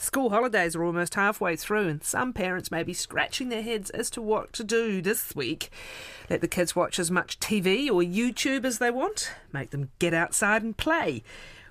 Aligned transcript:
School 0.00 0.30
holidays 0.30 0.76
are 0.76 0.84
almost 0.84 1.16
halfway 1.16 1.56
through, 1.56 1.88
and 1.88 2.04
some 2.04 2.32
parents 2.32 2.70
may 2.70 2.84
be 2.84 2.94
scratching 2.94 3.48
their 3.48 3.62
heads 3.62 3.90
as 3.90 4.10
to 4.10 4.22
what 4.22 4.52
to 4.52 4.62
do 4.62 5.02
this 5.02 5.34
week. 5.34 5.70
Let 6.30 6.40
the 6.40 6.46
kids 6.46 6.76
watch 6.76 7.00
as 7.00 7.10
much 7.10 7.40
TV 7.40 7.88
or 7.88 8.00
YouTube 8.00 8.64
as 8.64 8.78
they 8.78 8.92
want, 8.92 9.32
make 9.52 9.70
them 9.70 9.90
get 9.98 10.14
outside 10.14 10.62
and 10.62 10.76
play. 10.76 11.24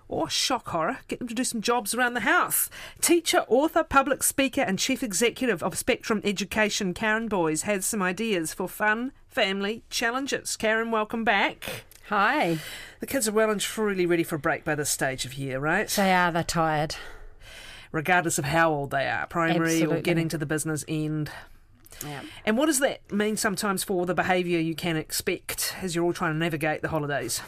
Or, 0.09 0.29
shock 0.29 0.67
horror, 0.67 0.99
get 1.07 1.19
them 1.19 1.29
to 1.29 1.33
do 1.33 1.45
some 1.45 1.61
jobs 1.61 1.95
around 1.95 2.15
the 2.15 2.21
house. 2.21 2.69
Teacher, 2.99 3.45
author, 3.47 3.83
public 3.83 4.23
speaker, 4.23 4.61
and 4.61 4.77
chief 4.77 5.03
executive 5.03 5.63
of 5.63 5.77
Spectrum 5.77 6.19
Education, 6.25 6.93
Karen 6.93 7.29
Boyes, 7.29 7.61
has 7.61 7.85
some 7.85 8.01
ideas 8.01 8.53
for 8.53 8.67
fun 8.67 9.13
family 9.29 9.83
challenges. 9.89 10.57
Karen, 10.57 10.91
welcome 10.91 11.23
back. 11.23 11.85
Hi. 12.09 12.57
The 12.99 13.07
kids 13.07 13.29
are 13.29 13.33
well 13.33 13.49
and 13.49 13.61
truly 13.61 14.05
ready 14.05 14.23
for 14.23 14.35
a 14.35 14.39
break 14.39 14.65
by 14.65 14.75
this 14.75 14.89
stage 14.89 15.23
of 15.23 15.35
year, 15.35 15.59
right? 15.59 15.87
They 15.89 16.13
are, 16.13 16.31
they're 16.31 16.43
tired. 16.43 16.97
Regardless 17.91 18.37
of 18.37 18.45
how 18.45 18.71
old 18.71 18.91
they 18.91 19.07
are, 19.07 19.27
primary 19.27 19.73
Absolutely. 19.73 19.97
or 19.97 20.01
getting 20.01 20.29
to 20.29 20.37
the 20.37 20.45
business 20.45 20.83
end. 20.87 21.31
Yeah. 22.05 22.21
And 22.45 22.57
what 22.57 22.67
does 22.67 22.79
that 22.79 23.11
mean 23.11 23.37
sometimes 23.37 23.83
for 23.83 24.05
the 24.05 24.13
behaviour 24.13 24.59
you 24.59 24.75
can 24.75 24.97
expect 24.97 25.75
as 25.81 25.95
you're 25.95 26.05
all 26.05 26.13
trying 26.13 26.33
to 26.33 26.37
navigate 26.37 26.81
the 26.81 26.89
holidays? 26.89 27.41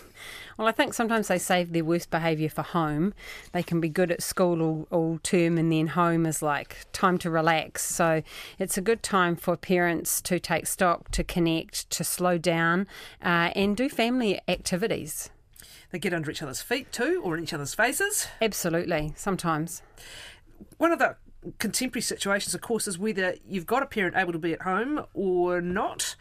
Well, 0.57 0.67
I 0.67 0.71
think 0.73 0.93
sometimes 0.93 1.29
they 1.29 1.37
save 1.37 1.71
their 1.71 1.85
worst 1.85 2.09
behaviour 2.09 2.49
for 2.49 2.63
home. 2.63 3.13
They 3.53 3.63
can 3.63 3.79
be 3.79 3.87
good 3.87 4.11
at 4.11 4.21
school 4.21 4.61
all, 4.61 4.87
all 4.91 5.19
term, 5.23 5.57
and 5.57 5.71
then 5.71 5.87
home 5.87 6.25
is 6.25 6.41
like 6.41 6.85
time 6.91 7.17
to 7.19 7.29
relax. 7.29 7.85
So 7.85 8.23
it's 8.57 8.77
a 8.77 8.81
good 8.81 9.01
time 9.01 9.37
for 9.37 9.55
parents 9.55 10.21
to 10.23 10.37
take 10.37 10.67
stock, 10.67 11.11
to 11.11 11.23
connect, 11.23 11.89
to 11.91 12.03
slow 12.03 12.37
down, 12.37 12.87
uh, 13.23 13.51
and 13.55 13.77
do 13.77 13.87
family 13.87 14.41
activities. 14.49 15.29
They 15.91 15.99
get 15.99 16.13
under 16.13 16.29
each 16.29 16.41
other's 16.41 16.61
feet 16.61 16.91
too, 16.91 17.21
or 17.23 17.37
in 17.37 17.43
each 17.43 17.53
other's 17.53 17.73
faces. 17.73 18.27
Absolutely, 18.41 19.13
sometimes. 19.15 19.81
One 20.77 20.91
of 20.91 20.99
the 20.99 21.15
contemporary 21.57 22.01
situations, 22.01 22.53
of 22.53 22.61
course, 22.61 22.87
is 22.87 22.97
whether 22.97 23.35
you've 23.47 23.65
got 23.65 23.81
a 23.81 23.85
parent 23.85 24.15
able 24.15 24.33
to 24.33 24.39
be 24.39 24.53
at 24.53 24.61
home 24.63 25.05
or 25.13 25.61
not. 25.61 26.15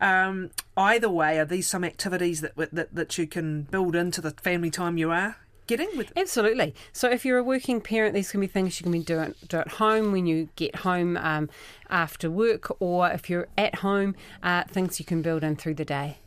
Um, 0.00 0.50
either 0.76 1.10
way, 1.10 1.38
are 1.38 1.44
these 1.44 1.66
some 1.66 1.84
activities 1.84 2.40
that, 2.40 2.56
that 2.56 2.94
that 2.94 3.18
you 3.18 3.26
can 3.26 3.62
build 3.62 3.94
into 3.94 4.20
the 4.20 4.30
family 4.30 4.70
time 4.70 4.96
you 4.96 5.10
are 5.10 5.36
getting 5.66 5.90
with? 5.96 6.12
Absolutely. 6.16 6.74
So 6.92 7.10
if 7.10 7.24
you're 7.24 7.38
a 7.38 7.44
working 7.44 7.80
parent, 7.80 8.14
these 8.14 8.30
can 8.30 8.40
be 8.40 8.46
things 8.46 8.80
you 8.80 8.84
can 8.84 8.92
be 8.92 9.00
doing 9.00 9.34
do 9.48 9.58
at 9.58 9.68
home 9.68 10.12
when 10.12 10.26
you 10.26 10.48
get 10.56 10.76
home 10.76 11.16
um, 11.16 11.48
after 11.88 12.30
work, 12.30 12.80
or 12.80 13.08
if 13.10 13.28
you're 13.28 13.48
at 13.58 13.76
home, 13.76 14.14
uh, 14.42 14.64
things 14.64 14.98
you 14.98 15.04
can 15.04 15.22
build 15.22 15.44
in 15.44 15.56
through 15.56 15.74
the 15.74 15.84
day. 15.84 16.18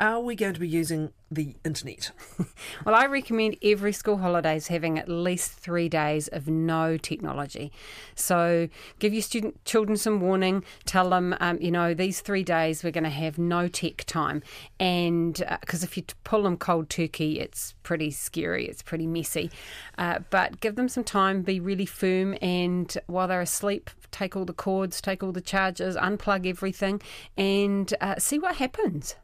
Are 0.00 0.20
we 0.20 0.34
going 0.34 0.54
to 0.54 0.60
be 0.60 0.66
using 0.66 1.12
the 1.30 1.54
internet? 1.62 2.10
Well, 2.86 2.94
I 2.94 3.06
recommend 3.06 3.56
every 3.62 3.92
school 3.92 4.16
holidays 4.16 4.68
having 4.68 4.98
at 4.98 5.08
least 5.08 5.52
three 5.52 5.88
days 5.88 6.28
of 6.28 6.48
no 6.48 6.96
technology. 6.96 7.72
So 8.14 8.68
give 8.98 9.12
your 9.12 9.22
student 9.22 9.62
children 9.66 9.96
some 9.98 10.20
warning. 10.20 10.64
Tell 10.86 11.10
them, 11.10 11.36
um, 11.40 11.58
you 11.60 11.70
know, 11.70 11.92
these 11.92 12.20
three 12.20 12.42
days 12.42 12.82
we're 12.82 12.90
going 12.90 13.04
to 13.04 13.10
have 13.10 13.38
no 13.38 13.68
tech 13.68 14.04
time, 14.06 14.42
and 14.78 15.42
because 15.60 15.84
if 15.84 15.96
you 15.96 16.04
pull 16.24 16.44
them 16.44 16.56
cold 16.56 16.88
turkey, 16.88 17.38
it's 17.38 17.74
pretty 17.82 18.10
scary. 18.10 18.66
It's 18.66 18.82
pretty 18.82 19.06
messy. 19.06 19.50
Uh, 19.98 20.20
but 20.30 20.60
give 20.60 20.76
them 20.76 20.88
some 20.88 21.04
time. 21.04 21.42
Be 21.42 21.60
really 21.60 21.86
firm, 21.86 22.36
and 22.40 22.96
while 23.08 23.28
they're 23.28 23.42
asleep, 23.42 23.90
take 24.10 24.36
all 24.36 24.46
the 24.46 24.54
cords, 24.54 25.00
take 25.02 25.22
all 25.22 25.32
the 25.32 25.42
chargers, 25.42 25.96
unplug 25.96 26.46
everything, 26.46 27.02
and 27.36 27.92
uh, 28.00 28.14
see 28.18 28.38
what 28.38 28.56
happens. 28.56 29.16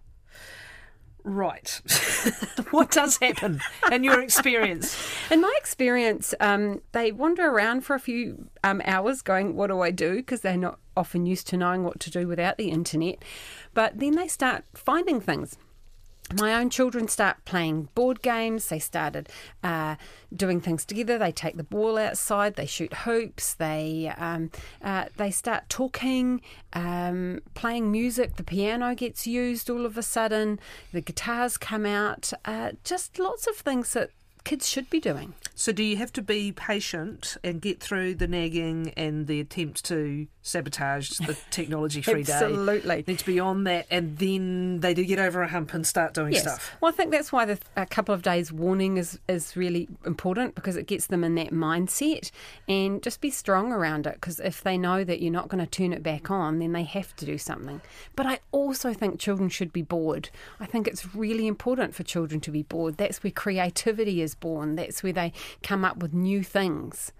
Right. 1.26 1.80
what 2.70 2.92
does 2.92 3.18
happen 3.18 3.60
in 3.90 4.04
your 4.04 4.22
experience? 4.22 4.96
In 5.28 5.40
my 5.40 5.52
experience, 5.58 6.34
um, 6.38 6.82
they 6.92 7.10
wander 7.10 7.50
around 7.50 7.80
for 7.80 7.96
a 7.96 7.98
few 7.98 8.46
um, 8.62 8.80
hours 8.84 9.22
going, 9.22 9.56
What 9.56 9.66
do 9.66 9.80
I 9.80 9.90
do? 9.90 10.18
Because 10.18 10.42
they're 10.42 10.56
not 10.56 10.78
often 10.96 11.26
used 11.26 11.48
to 11.48 11.56
knowing 11.56 11.82
what 11.82 11.98
to 12.00 12.12
do 12.12 12.28
without 12.28 12.58
the 12.58 12.68
internet. 12.68 13.24
But 13.74 13.98
then 13.98 14.14
they 14.14 14.28
start 14.28 14.66
finding 14.72 15.20
things. 15.20 15.58
My 16.34 16.54
own 16.54 16.70
children 16.70 17.06
start 17.06 17.44
playing 17.44 17.88
board 17.94 18.20
games. 18.20 18.68
They 18.68 18.80
started 18.80 19.28
uh, 19.62 19.94
doing 20.34 20.60
things 20.60 20.84
together. 20.84 21.18
They 21.18 21.30
take 21.30 21.56
the 21.56 21.62
ball 21.62 21.96
outside. 21.96 22.56
They 22.56 22.66
shoot 22.66 22.92
hoops. 22.92 23.54
They 23.54 24.12
um, 24.18 24.50
uh, 24.82 25.06
they 25.16 25.30
start 25.30 25.68
talking, 25.68 26.40
um, 26.72 27.42
playing 27.54 27.92
music. 27.92 28.36
The 28.36 28.44
piano 28.44 28.94
gets 28.96 29.26
used 29.26 29.70
all 29.70 29.86
of 29.86 29.96
a 29.96 30.02
sudden. 30.02 30.58
The 30.92 31.00
guitars 31.00 31.56
come 31.58 31.86
out. 31.86 32.32
Uh, 32.44 32.72
just 32.82 33.20
lots 33.20 33.46
of 33.46 33.54
things 33.54 33.92
that 33.92 34.10
kids 34.46 34.68
should 34.68 34.88
be 34.88 35.00
doing. 35.00 35.34
So, 35.56 35.72
do 35.72 35.82
you 35.82 35.96
have 35.96 36.12
to 36.14 36.22
be 36.22 36.52
patient 36.52 37.36
and 37.42 37.60
get 37.60 37.80
through 37.80 38.14
the 38.14 38.28
nagging 38.28 38.92
and 38.96 39.26
the 39.26 39.40
attempts 39.40 39.82
to 39.82 40.26
sabotage 40.42 41.08
the 41.18 41.36
technology 41.50 42.00
free 42.00 42.22
day? 42.22 42.32
Absolutely. 42.32 43.04
Need 43.06 43.18
to 43.18 43.26
be 43.26 43.40
on 43.40 43.64
that, 43.64 43.86
and 43.90 44.16
then 44.18 44.80
they 44.80 44.94
do 44.94 45.04
get 45.04 45.18
over 45.18 45.42
a 45.42 45.48
hump 45.48 45.74
and 45.74 45.86
start 45.86 46.14
doing 46.14 46.32
Yes. 46.32 46.42
stuff. 46.42 46.76
Well, 46.80 46.92
I 46.92 46.94
think 46.94 47.10
that's 47.10 47.32
why 47.32 47.44
the 47.44 47.58
a 47.76 47.86
couple 47.86 48.14
of 48.14 48.22
days 48.22 48.52
warning 48.52 48.96
is, 48.98 49.18
is 49.28 49.56
really 49.56 49.88
important 50.04 50.54
because 50.54 50.76
it 50.76 50.86
gets 50.86 51.08
them 51.08 51.24
in 51.24 51.34
that 51.34 51.50
mindset 51.50 52.30
and 52.68 53.02
just 53.02 53.20
be 53.20 53.30
strong 53.30 53.72
around 53.72 54.06
it 54.06 54.14
because 54.14 54.38
if 54.38 54.62
they 54.62 54.78
know 54.78 55.02
that 55.02 55.20
you're 55.20 55.32
not 55.32 55.48
going 55.48 55.64
to 55.64 55.70
turn 55.70 55.92
it 55.92 56.02
back 56.02 56.30
on, 56.30 56.60
then 56.60 56.72
they 56.72 56.84
have 56.84 57.16
to 57.16 57.26
do 57.26 57.36
something. 57.36 57.80
But 58.14 58.26
I 58.26 58.38
also 58.52 58.92
think 58.92 59.18
children 59.18 59.48
should 59.48 59.72
be 59.72 59.82
bored. 59.82 60.28
I 60.60 60.66
think 60.66 60.86
it's 60.86 61.14
really 61.14 61.48
important 61.48 61.94
for 61.94 62.04
children 62.04 62.40
to 62.42 62.50
be 62.52 62.62
bored. 62.62 62.98
That's 62.98 63.24
where 63.24 63.30
creativity 63.32 64.22
is 64.22 64.35
born, 64.40 64.76
that's 64.76 65.02
where 65.02 65.12
they 65.12 65.32
come 65.62 65.84
up 65.84 65.98
with 65.98 66.12
new 66.12 66.42
things. 66.42 67.12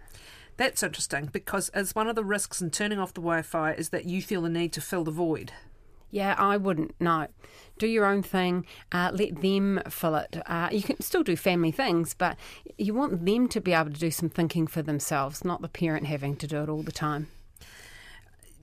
That's 0.56 0.82
interesting 0.82 1.26
because 1.26 1.68
as 1.70 1.94
one 1.94 2.08
of 2.08 2.16
the 2.16 2.24
risks 2.24 2.62
in 2.62 2.70
turning 2.70 2.98
off 2.98 3.12
the 3.12 3.20
Wi-Fi 3.20 3.72
is 3.72 3.90
that 3.90 4.06
you 4.06 4.22
feel 4.22 4.42
the 4.42 4.48
need 4.48 4.72
to 4.72 4.80
fill 4.80 5.04
the 5.04 5.10
void. 5.10 5.52
Yeah, 6.10 6.34
I 6.38 6.56
wouldn't. 6.56 6.94
No. 7.00 7.26
Do 7.78 7.86
your 7.86 8.06
own 8.06 8.22
thing. 8.22 8.64
Uh, 8.90 9.10
let 9.12 9.42
them 9.42 9.82
fill 9.90 10.14
it. 10.16 10.40
Uh, 10.46 10.68
you 10.72 10.82
can 10.82 11.00
still 11.02 11.22
do 11.22 11.36
family 11.36 11.72
things, 11.72 12.14
but 12.14 12.38
you 12.78 12.94
want 12.94 13.26
them 13.26 13.48
to 13.48 13.60
be 13.60 13.74
able 13.74 13.90
to 13.90 14.00
do 14.00 14.10
some 14.10 14.30
thinking 14.30 14.66
for 14.66 14.82
themselves, 14.82 15.44
not 15.44 15.60
the 15.60 15.68
parent 15.68 16.06
having 16.06 16.36
to 16.36 16.46
do 16.46 16.62
it 16.62 16.68
all 16.70 16.82
the 16.82 16.92
time. 16.92 17.28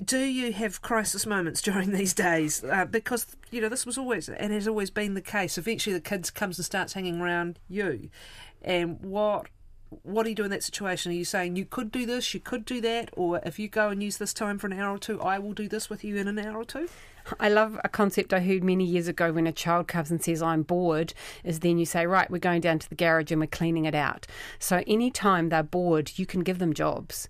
Do 0.03 0.19
you 0.19 0.53
have 0.53 0.81
crisis 0.81 1.25
moments 1.25 1.61
during 1.61 1.91
these 1.91 2.13
days? 2.13 2.63
Uh, 2.63 2.85
because 2.85 3.27
you 3.51 3.61
know 3.61 3.69
this 3.69 3.85
was 3.85 3.97
always 3.97 4.29
and 4.29 4.53
has 4.53 4.67
always 4.67 4.89
been 4.89 5.13
the 5.13 5.21
case. 5.21 5.57
Eventually, 5.57 5.93
the 5.93 6.01
kids 6.01 6.29
comes 6.29 6.57
and 6.57 6.65
starts 6.65 6.93
hanging 6.93 7.21
around 7.21 7.59
you, 7.69 8.09
and 8.61 8.99
what 9.01 9.47
what 10.01 10.23
do 10.23 10.29
you 10.29 10.35
do 10.35 10.43
in 10.43 10.51
that 10.51 10.63
situation? 10.63 11.11
Are 11.11 11.15
you 11.15 11.25
saying 11.25 11.55
you 11.55 11.65
could 11.65 11.91
do 11.91 12.05
this, 12.05 12.33
you 12.33 12.39
could 12.39 12.65
do 12.65 12.81
that, 12.81 13.09
or 13.13 13.39
if 13.45 13.59
you 13.59 13.67
go 13.67 13.89
and 13.89 14.01
use 14.01 14.17
this 14.17 14.33
time 14.33 14.57
for 14.57 14.67
an 14.67 14.73
hour 14.73 14.95
or 14.95 14.97
two, 14.97 15.21
I 15.21 15.39
will 15.39 15.53
do 15.53 15.67
this 15.67 15.89
with 15.89 16.03
you 16.03 16.15
in 16.17 16.27
an 16.27 16.39
hour 16.39 16.57
or 16.57 16.65
two? 16.65 16.89
I 17.39 17.49
love 17.49 17.79
a 17.83 17.89
concept 17.89 18.33
I 18.33 18.41
heard 18.41 18.63
many 18.63 18.83
years 18.83 19.07
ago 19.07 19.31
when 19.31 19.47
a 19.47 19.51
child 19.51 19.87
comes 19.87 20.11
and 20.11 20.21
says, 20.21 20.41
I'm 20.41 20.63
bored, 20.63 21.13
is 21.44 21.59
then 21.59 21.77
you 21.77 21.85
say, 21.85 22.06
Right, 22.06 22.29
we're 22.29 22.39
going 22.39 22.62
down 22.62 22.79
to 22.79 22.89
the 22.89 22.95
garage 22.95 23.31
and 23.31 23.39
we're 23.39 23.47
cleaning 23.47 23.85
it 23.85 23.95
out. 23.95 24.27
So 24.59 24.83
anytime 24.88 25.50
they're 25.50 25.63
bored, 25.63 26.13
you 26.15 26.25
can 26.25 26.41
give 26.41 26.59
them 26.59 26.73
jobs. 26.73 27.29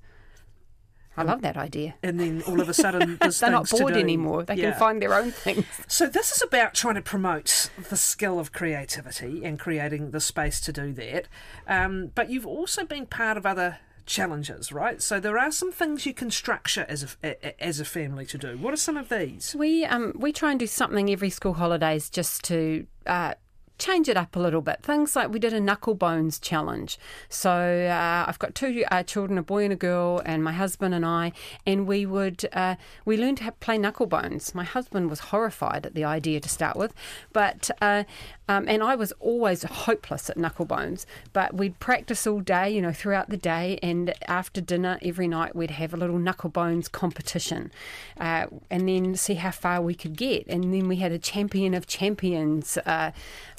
I 1.15 1.23
love 1.23 1.41
that 1.41 1.57
idea. 1.57 1.95
And 2.01 2.19
then 2.19 2.41
all 2.47 2.59
of 2.59 2.69
a 2.69 2.73
sudden, 2.73 3.17
They're 3.39 3.51
not 3.51 3.69
bored 3.69 3.95
anymore. 3.95 4.43
They 4.43 4.55
Yeah. 4.55 4.71
can 4.71 4.79
find 4.79 5.01
their 5.01 5.13
own 5.13 5.31
things. 5.31 5.65
So 5.87 6.07
this 6.07 6.31
is 6.31 6.41
about 6.41 6.73
trying 6.73 6.95
to 6.95 7.01
promote 7.01 7.69
the 7.89 7.97
skill 7.97 8.39
of 8.39 8.51
creativity 8.51 9.43
and 9.45 9.59
creating 9.59 10.11
the 10.11 10.19
space 10.19 10.59
to 10.61 10.73
do 10.73 10.91
that. 10.93 11.27
Um, 11.67 12.11
but 12.15 12.29
you've 12.29 12.47
also 12.47 12.83
been 12.85 13.05
part 13.05 13.37
of 13.37 13.45
other 13.45 13.77
challenges, 14.05 14.71
right? 14.71 15.01
So 15.01 15.19
there 15.19 15.37
are 15.37 15.51
some 15.51 15.71
things 15.71 16.05
you 16.05 16.13
can 16.13 16.29
structure 16.31 16.85
as 16.89 17.15
a, 17.23 17.27
a- 17.47 17.63
as 17.63 17.79
a 17.79 17.85
family 17.85 18.25
to 18.27 18.37
do. 18.37 18.57
What 18.57 18.73
are 18.73 18.77
some 18.77 18.97
of 18.97 19.07
these? 19.09 19.55
We 19.57 19.85
um 19.85 20.13
we 20.17 20.33
try 20.33 20.51
and 20.51 20.59
do 20.59 20.67
something 20.67 21.09
every 21.09 21.29
school 21.29 21.53
holidays 21.53 22.09
just 22.09 22.43
to 22.45 22.85
uh, 23.05 23.35
change 23.77 24.07
it 24.07 24.17
up 24.17 24.35
a 24.35 24.39
little 24.39 24.61
bit. 24.61 24.81
Things 24.81 25.15
like 25.15 25.31
we 25.31 25.39
did 25.39 25.53
a 25.53 25.59
knuckle 25.59 25.95
bones 25.95 26.39
challenge. 26.39 26.97
So 27.29 27.51
uh, 27.51 28.25
I've 28.27 28.39
got 28.39 28.55
two 28.55 28.83
uh, 28.91 29.03
children, 29.03 29.37
a 29.37 29.43
boy 29.43 29.63
and 29.63 29.73
a 29.73 29.77
girl, 29.77 30.21
and 30.25 30.43
my 30.43 30.51
husband 30.51 30.93
and 30.93 31.05
I, 31.05 31.31
and 31.65 31.87
we 31.87 32.05
would 32.05 32.45
uh, 32.53 32.75
we 33.05 33.17
learned 33.17 33.37
to 33.37 33.51
play 33.51 33.77
knuckle 33.77 34.05
bones. 34.05 34.55
My 34.55 34.63
husband 34.63 35.09
was 35.09 35.19
horrified 35.19 35.85
at 35.85 35.95
the 35.95 36.03
idea 36.03 36.39
to 36.39 36.49
start 36.49 36.77
with, 36.77 36.93
but 37.31 37.69
uh, 37.81 38.03
um, 38.47 38.65
and 38.67 38.83
I 38.83 38.95
was 38.95 39.11
always 39.19 39.63
hopeless 39.63 40.29
at 40.29 40.37
knuckle 40.37 40.65
bones. 40.65 41.05
But 41.31 41.53
we'd 41.53 41.79
practice 41.79 42.27
all 42.27 42.41
day, 42.41 42.69
you 42.69 42.81
know, 42.81 42.93
throughout 42.93 43.29
the 43.29 43.37
day, 43.37 43.79
and 43.81 44.13
after 44.27 44.61
dinner 44.61 44.99
every 45.01 45.27
night 45.27 45.55
we'd 45.55 45.71
have 45.71 45.93
a 45.93 45.97
little 45.97 46.17
knuckle 46.17 46.49
bones 46.49 46.87
competition, 46.87 47.71
uh, 48.19 48.47
and 48.69 48.87
then 48.87 49.15
see 49.15 49.35
how 49.35 49.51
far 49.51 49.81
we 49.81 49.95
could 49.95 50.17
get. 50.17 50.45
And 50.47 50.73
then 50.73 50.87
we 50.87 50.97
had 50.97 51.11
a 51.11 51.19
champion 51.19 51.73
of 51.73 51.87
champions 51.87 52.77
uh, 52.79 53.11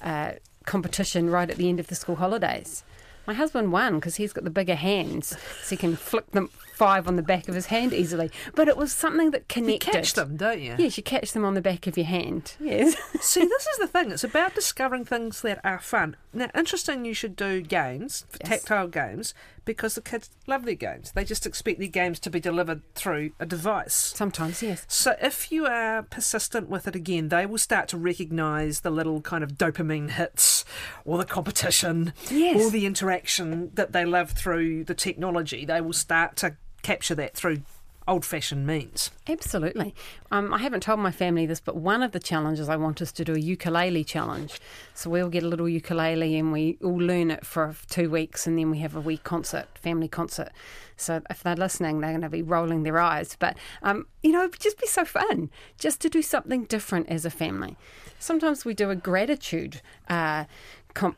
uh, 0.03 0.33
competition 0.65 1.31
right 1.31 1.51
at 1.51 1.57
the 1.57 1.69
end 1.69 1.81
of 1.81 1.89
the 1.89 1.95
school 1.95 2.17
holidays. 2.17 2.85
My 3.27 3.33
husband 3.33 3.73
won 3.73 3.95
because 3.97 4.17
he's 4.17 4.35
got 4.35 4.45
the 4.45 4.51
bigger 4.51 4.75
hands, 4.75 5.37
so 5.63 5.71
he 5.71 5.77
can 5.77 5.97
flick 5.97 6.31
them 6.33 6.51
five 6.85 7.09
on 7.09 7.17
the 7.17 7.23
back 7.23 7.49
of 7.49 7.55
his 7.55 7.67
hand 7.67 7.95
easily. 7.95 8.31
But 8.55 8.69
it 8.69 8.77
was 8.77 8.93
something 8.93 9.31
that 9.31 9.43
You 9.43 9.63
connected. 9.63 9.91
catch 9.93 10.13
them, 10.13 10.37
don't 10.37 10.61
you? 10.61 10.75
Yes, 10.79 10.97
you 10.99 11.03
catch 11.03 11.33
them 11.33 11.45
on 11.45 11.55
the 11.55 11.63
back 11.63 11.87
of 11.87 11.97
your 11.97 12.05
hand. 12.07 12.57
Yes. 12.61 12.95
See, 13.21 13.45
this 13.47 13.67
is 13.67 13.79
the 13.79 13.87
thing. 13.87 14.11
It's 14.11 14.23
about 14.25 14.55
discovering 14.61 15.05
things 15.07 15.41
that 15.43 15.61
are 15.65 15.79
fun. 15.79 16.17
Now, 16.35 16.51
interesting 16.55 17.05
you 17.07 17.15
should 17.15 17.37
do 17.37 17.63
games, 17.63 18.27
Yes. 18.41 18.49
tactile 18.49 18.89
games, 18.89 19.33
because 19.65 19.95
the 19.95 20.03
kids 20.03 20.29
love 20.47 20.67
their 20.67 20.75
games. 20.75 21.13
They 21.13 21.25
just 21.25 21.47
expect 21.47 21.79
their 21.79 21.89
games 21.89 22.21
to 22.21 22.29
be 22.31 22.39
delivered 22.41 22.83
through 22.95 23.31
a 23.41 23.47
device. 23.47 23.95
Sometimes, 23.95 24.63
yes. 24.63 24.85
So 24.89 25.15
if 25.23 25.51
you 25.51 25.65
are 25.67 26.03
persistent 26.03 26.69
with 26.69 26.87
it 26.87 26.95
again, 26.95 27.29
they 27.31 27.47
will 27.47 27.57
start 27.57 27.89
to 27.89 27.97
recognise 27.97 28.81
the 28.81 28.91
little 28.91 29.23
kind 29.23 29.43
of 29.43 29.53
dopamine 29.53 30.11
hits 30.11 30.67
or 31.07 31.17
the 31.17 31.25
competition 31.25 32.13
Yes. 32.31 32.61
or 32.63 32.71
the 32.71 32.85
interaction 32.85 33.71
that 33.75 33.93
they 33.93 34.05
love 34.05 34.33
through 34.33 34.85
the 34.85 34.95
technology. 34.95 35.65
They 35.65 35.81
will 35.81 35.95
start 35.95 36.37
to 36.39 36.57
capture 36.85 37.17
that 37.17 37.35
through 37.35 37.63
old 38.07 38.25
fashioned 38.25 38.67
means. 38.67 39.11
Absolutely. 39.27 39.95
Um, 40.31 40.53
I 40.53 40.59
haven't 40.59 40.83
told 40.83 41.01
my 41.01 41.11
family 41.11 41.47
this, 41.47 41.61
but 41.61 41.77
one 41.77 42.03
of 42.03 42.13
the 42.13 42.21
challenges 42.21 42.69
I 42.69 42.77
want 42.77 43.01
is 43.01 43.13
to 43.13 43.25
do 43.25 43.35
a 43.35 43.39
ukulele 43.39 44.05
challenge. 44.05 44.61
So 44.93 45.09
we'll 45.09 45.31
get 45.31 45.43
a 45.43 45.49
little 45.49 45.69
ukulele 45.69 46.39
and 46.39 46.53
we 46.53 46.77
all 46.83 46.99
learn 46.99 47.31
it 47.31 47.47
for 47.47 47.75
two 47.89 48.11
weeks, 48.11 48.47
and 48.47 48.59
then 48.59 48.71
we 48.71 48.79
have 48.79 48.95
a 48.95 49.01
wee 49.01 49.17
concert, 49.17 49.67
family 49.79 50.09
concert. 50.09 50.51
So 50.97 51.23
if 51.31 51.43
they're 51.43 51.57
listening, 51.57 52.01
they're 52.01 52.11
going 52.11 52.21
to 52.21 52.29
be 52.29 52.43
rolling 52.43 52.83
their 52.83 52.99
eyes. 52.99 53.37
But 53.39 53.57
um, 53.83 54.07
you 54.23 54.33
know, 54.33 54.49
just 54.49 54.79
be 54.79 54.87
so 54.87 55.05
fun 55.05 55.51
just 55.79 56.01
to 56.03 56.09
do 56.09 56.23
something 56.23 56.65
different 56.65 57.09
as 57.09 57.25
a 57.25 57.31
family. 57.31 57.77
Sometimes 58.19 58.65
we 58.65 58.75
do 58.75 58.91
a 58.91 58.97
gratitude. 58.97 59.81
Uh, 60.09 60.45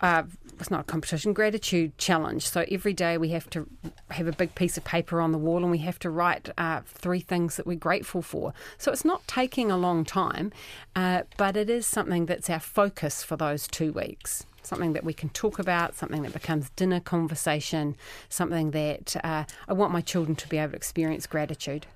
uh, 0.01 0.23
it's 0.61 0.71
not 0.71 0.81
a 0.81 0.85
competition, 0.85 1.33
gratitude 1.33 1.97
challenge. 1.99 2.49
So 2.49 2.65
every 2.71 2.93
day 2.93 3.19
we 3.19 3.31
have 3.31 3.49
to 3.51 3.69
have 4.11 4.27
a 4.27 4.33
big 4.33 4.55
piece 4.55 4.77
of 4.77 4.85
paper 4.85 5.21
on 5.21 5.33
the 5.33 5.39
wall 5.39 5.59
and 5.59 5.71
we 5.71 5.79
have 5.79 5.99
to 6.01 6.11
write 6.11 6.49
uh, 6.57 6.81
three 6.85 7.21
things 7.21 7.57
that 7.57 7.67
we're 7.67 7.77
grateful 7.77 8.23
for. 8.23 8.55
So 8.79 8.93
it's 8.93 9.05
not 9.05 9.27
taking 9.27 9.71
a 9.71 9.77
long 9.77 10.05
time, 10.05 10.53
uh, 10.95 11.23
but 11.37 11.57
it 11.57 11.69
is 11.69 11.87
something 11.87 12.27
that's 12.27 12.49
our 12.49 12.61
focus 12.61 13.23
for 13.23 13.37
those 13.37 13.67
two 13.69 13.93
weeks. 13.93 14.47
Something 14.63 14.95
that 14.95 15.05
we 15.05 15.13
can 15.13 15.29
talk 15.29 15.61
about, 15.61 15.95
something 15.95 16.23
that 16.23 16.33
becomes 16.33 16.71
dinner 16.71 16.99
conversation, 16.99 17.95
something 18.29 18.73
that 18.73 19.15
uh, 19.23 19.45
I 19.69 19.73
want 19.73 19.93
my 19.93 20.01
children 20.01 20.35
to 20.37 20.49
be 20.49 20.59
able 20.59 20.73
to 20.73 20.77
experience 20.77 21.27
gratitude. 21.27 21.87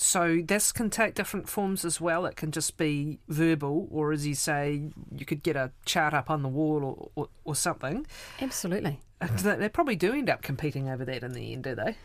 So 0.00 0.40
this 0.44 0.70
can 0.70 0.90
take 0.90 1.16
different 1.16 1.48
forms 1.48 1.84
as 1.84 2.00
well. 2.00 2.24
It 2.24 2.36
can 2.36 2.52
just 2.52 2.76
be 2.76 3.18
verbal, 3.26 3.88
or 3.90 4.12
as 4.12 4.28
you 4.28 4.36
say, 4.36 4.84
you 5.10 5.26
could 5.26 5.42
get 5.42 5.56
a 5.56 5.72
chart 5.86 6.14
up 6.14 6.30
on 6.30 6.42
the 6.42 6.48
wall 6.48 6.84
or, 6.84 7.10
or, 7.16 7.28
or 7.44 7.56
something. 7.56 8.06
Absolutely. 8.40 9.00
They 9.20 9.56
they 9.56 9.68
probably 9.68 9.96
do 9.96 10.12
end 10.12 10.30
up 10.30 10.40
competing 10.40 10.88
over 10.88 11.04
that 11.04 11.24
in 11.24 11.32
the 11.32 11.52
end, 11.52 11.64
do 11.64 11.74
they? 11.74 11.96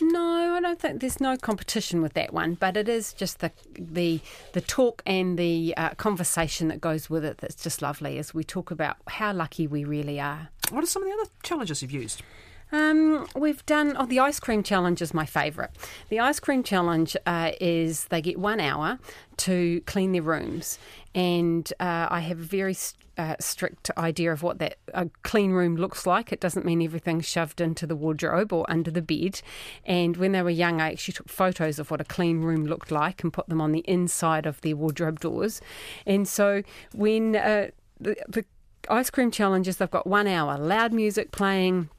No, 0.00 0.54
I 0.54 0.60
don't 0.60 0.78
think 0.78 1.00
there's 1.00 1.20
no 1.20 1.36
competition 1.36 2.00
with 2.00 2.12
that 2.14 2.32
one, 2.32 2.54
but 2.54 2.76
it 2.76 2.88
is 2.88 3.12
just 3.12 3.40
the 3.40 3.50
the 3.74 4.20
the 4.52 4.60
talk 4.60 5.02
and 5.04 5.36
the 5.36 5.74
uh, 5.76 5.90
conversation 5.90 6.68
that 6.68 6.80
goes 6.80 7.10
with 7.10 7.24
it 7.24 7.38
that's 7.38 7.56
just 7.56 7.82
lovely 7.82 8.16
as 8.18 8.32
we 8.32 8.44
talk 8.44 8.70
about 8.70 8.96
how 9.08 9.32
lucky 9.32 9.66
we 9.66 9.82
really 9.82 10.20
are. 10.20 10.50
What 10.70 10.84
are 10.84 10.86
some 10.86 11.02
of 11.02 11.08
the 11.08 11.14
other 11.14 11.30
challenges 11.42 11.82
you've 11.82 11.90
used? 11.90 12.22
Um, 12.72 13.26
we've 13.34 13.64
done 13.66 13.96
oh 13.98 14.06
the 14.06 14.20
ice 14.20 14.38
cream 14.40 14.62
challenge 14.62 15.02
is 15.02 15.12
my 15.12 15.26
favourite. 15.26 15.70
The 16.08 16.20
ice 16.20 16.40
cream 16.40 16.62
challenge 16.62 17.16
uh, 17.26 17.52
is 17.60 18.04
they 18.06 18.22
get 18.22 18.38
one 18.38 18.60
hour 18.60 18.98
to 19.38 19.80
clean 19.86 20.12
their 20.12 20.22
rooms, 20.22 20.78
and 21.14 21.72
uh, 21.80 22.06
I 22.10 22.20
have 22.20 22.38
a 22.38 22.44
very 22.44 22.76
uh, 23.20 23.36
strict 23.38 23.90
idea 23.98 24.32
of 24.32 24.42
what 24.42 24.58
that 24.60 24.78
a 24.94 25.08
clean 25.22 25.50
room 25.50 25.76
looks 25.76 26.06
like. 26.06 26.32
It 26.32 26.40
doesn't 26.40 26.64
mean 26.64 26.80
everything's 26.80 27.26
shoved 27.26 27.60
into 27.60 27.86
the 27.86 27.96
wardrobe 27.96 28.50
or 28.52 28.64
under 28.70 28.90
the 28.90 29.02
bed. 29.02 29.42
And 29.84 30.16
when 30.16 30.32
they 30.32 30.40
were 30.40 30.48
young, 30.48 30.80
I 30.80 30.92
actually 30.92 31.12
took 31.12 31.28
photos 31.28 31.78
of 31.78 31.90
what 31.90 32.00
a 32.00 32.04
clean 32.04 32.40
room 32.40 32.64
looked 32.64 32.90
like 32.90 33.22
and 33.22 33.30
put 33.30 33.48
them 33.48 33.60
on 33.60 33.72
the 33.72 33.84
inside 33.86 34.46
of 34.46 34.60
their 34.62 34.74
wardrobe 34.74 35.20
doors. 35.20 35.60
And 36.06 36.26
so 36.26 36.62
when 36.94 37.36
uh, 37.36 37.68
the, 38.00 38.16
the 38.26 38.44
ice 38.88 39.10
cream 39.10 39.30
challenges, 39.30 39.76
they've 39.76 39.90
got 39.90 40.06
one 40.06 40.26
hour, 40.26 40.56
loud 40.56 40.92
music 40.94 41.30
playing. 41.30 41.90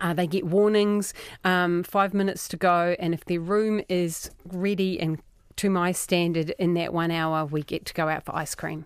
Uh, 0.00 0.14
they 0.14 0.26
get 0.26 0.44
warnings, 0.46 1.12
um, 1.44 1.82
five 1.82 2.14
minutes 2.14 2.46
to 2.48 2.56
go, 2.56 2.94
and 3.00 3.12
if 3.12 3.24
their 3.24 3.40
room 3.40 3.82
is 3.88 4.30
ready 4.44 5.00
and 5.00 5.20
to 5.56 5.68
my 5.68 5.90
standard 5.92 6.50
in 6.58 6.74
that 6.74 6.92
one 6.94 7.10
hour, 7.10 7.44
we 7.44 7.62
get 7.62 7.84
to 7.86 7.94
go 7.94 8.08
out 8.08 8.24
for 8.24 8.34
ice 8.36 8.54
cream. 8.54 8.84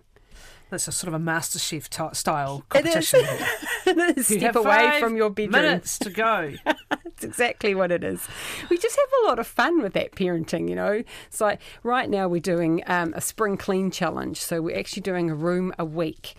That's 0.71 0.87
a 0.87 0.91
sort 0.91 1.13
of 1.13 1.21
a 1.21 1.23
MasterChef 1.23 1.87
ty- 1.89 2.11
style 2.13 2.65
It 2.73 2.87
is. 2.87 3.11
competition. 3.11 4.23
Step 4.23 4.55
away 4.55 4.97
from 4.99 5.15
your 5.15 5.29
bedroom. 5.29 5.51
Minutes 5.63 5.99
to 5.99 6.09
go. 6.09 6.53
That's 6.65 7.23
exactly 7.23 7.75
what 7.75 7.91
it 7.91 8.03
is. 8.03 8.27
We 8.69 8.77
just 8.79 8.97
have 8.97 9.09
a 9.23 9.27
lot 9.27 9.37
of 9.37 9.45
fun 9.45 9.81
with 9.83 9.93
that 9.93 10.13
parenting, 10.13 10.67
you 10.67 10.75
know. 10.75 11.03
It's 11.27 11.39
like 11.39 11.61
right 11.83 12.09
now 12.09 12.27
we're 12.27 12.41
doing 12.41 12.81
um, 12.87 13.13
a 13.15 13.21
spring 13.21 13.57
clean 13.57 13.91
challenge. 13.91 14.41
So 14.41 14.59
we're 14.61 14.77
actually 14.77 15.03
doing 15.03 15.29
a 15.29 15.35
room 15.35 15.71
a 15.77 15.85
week. 15.85 16.33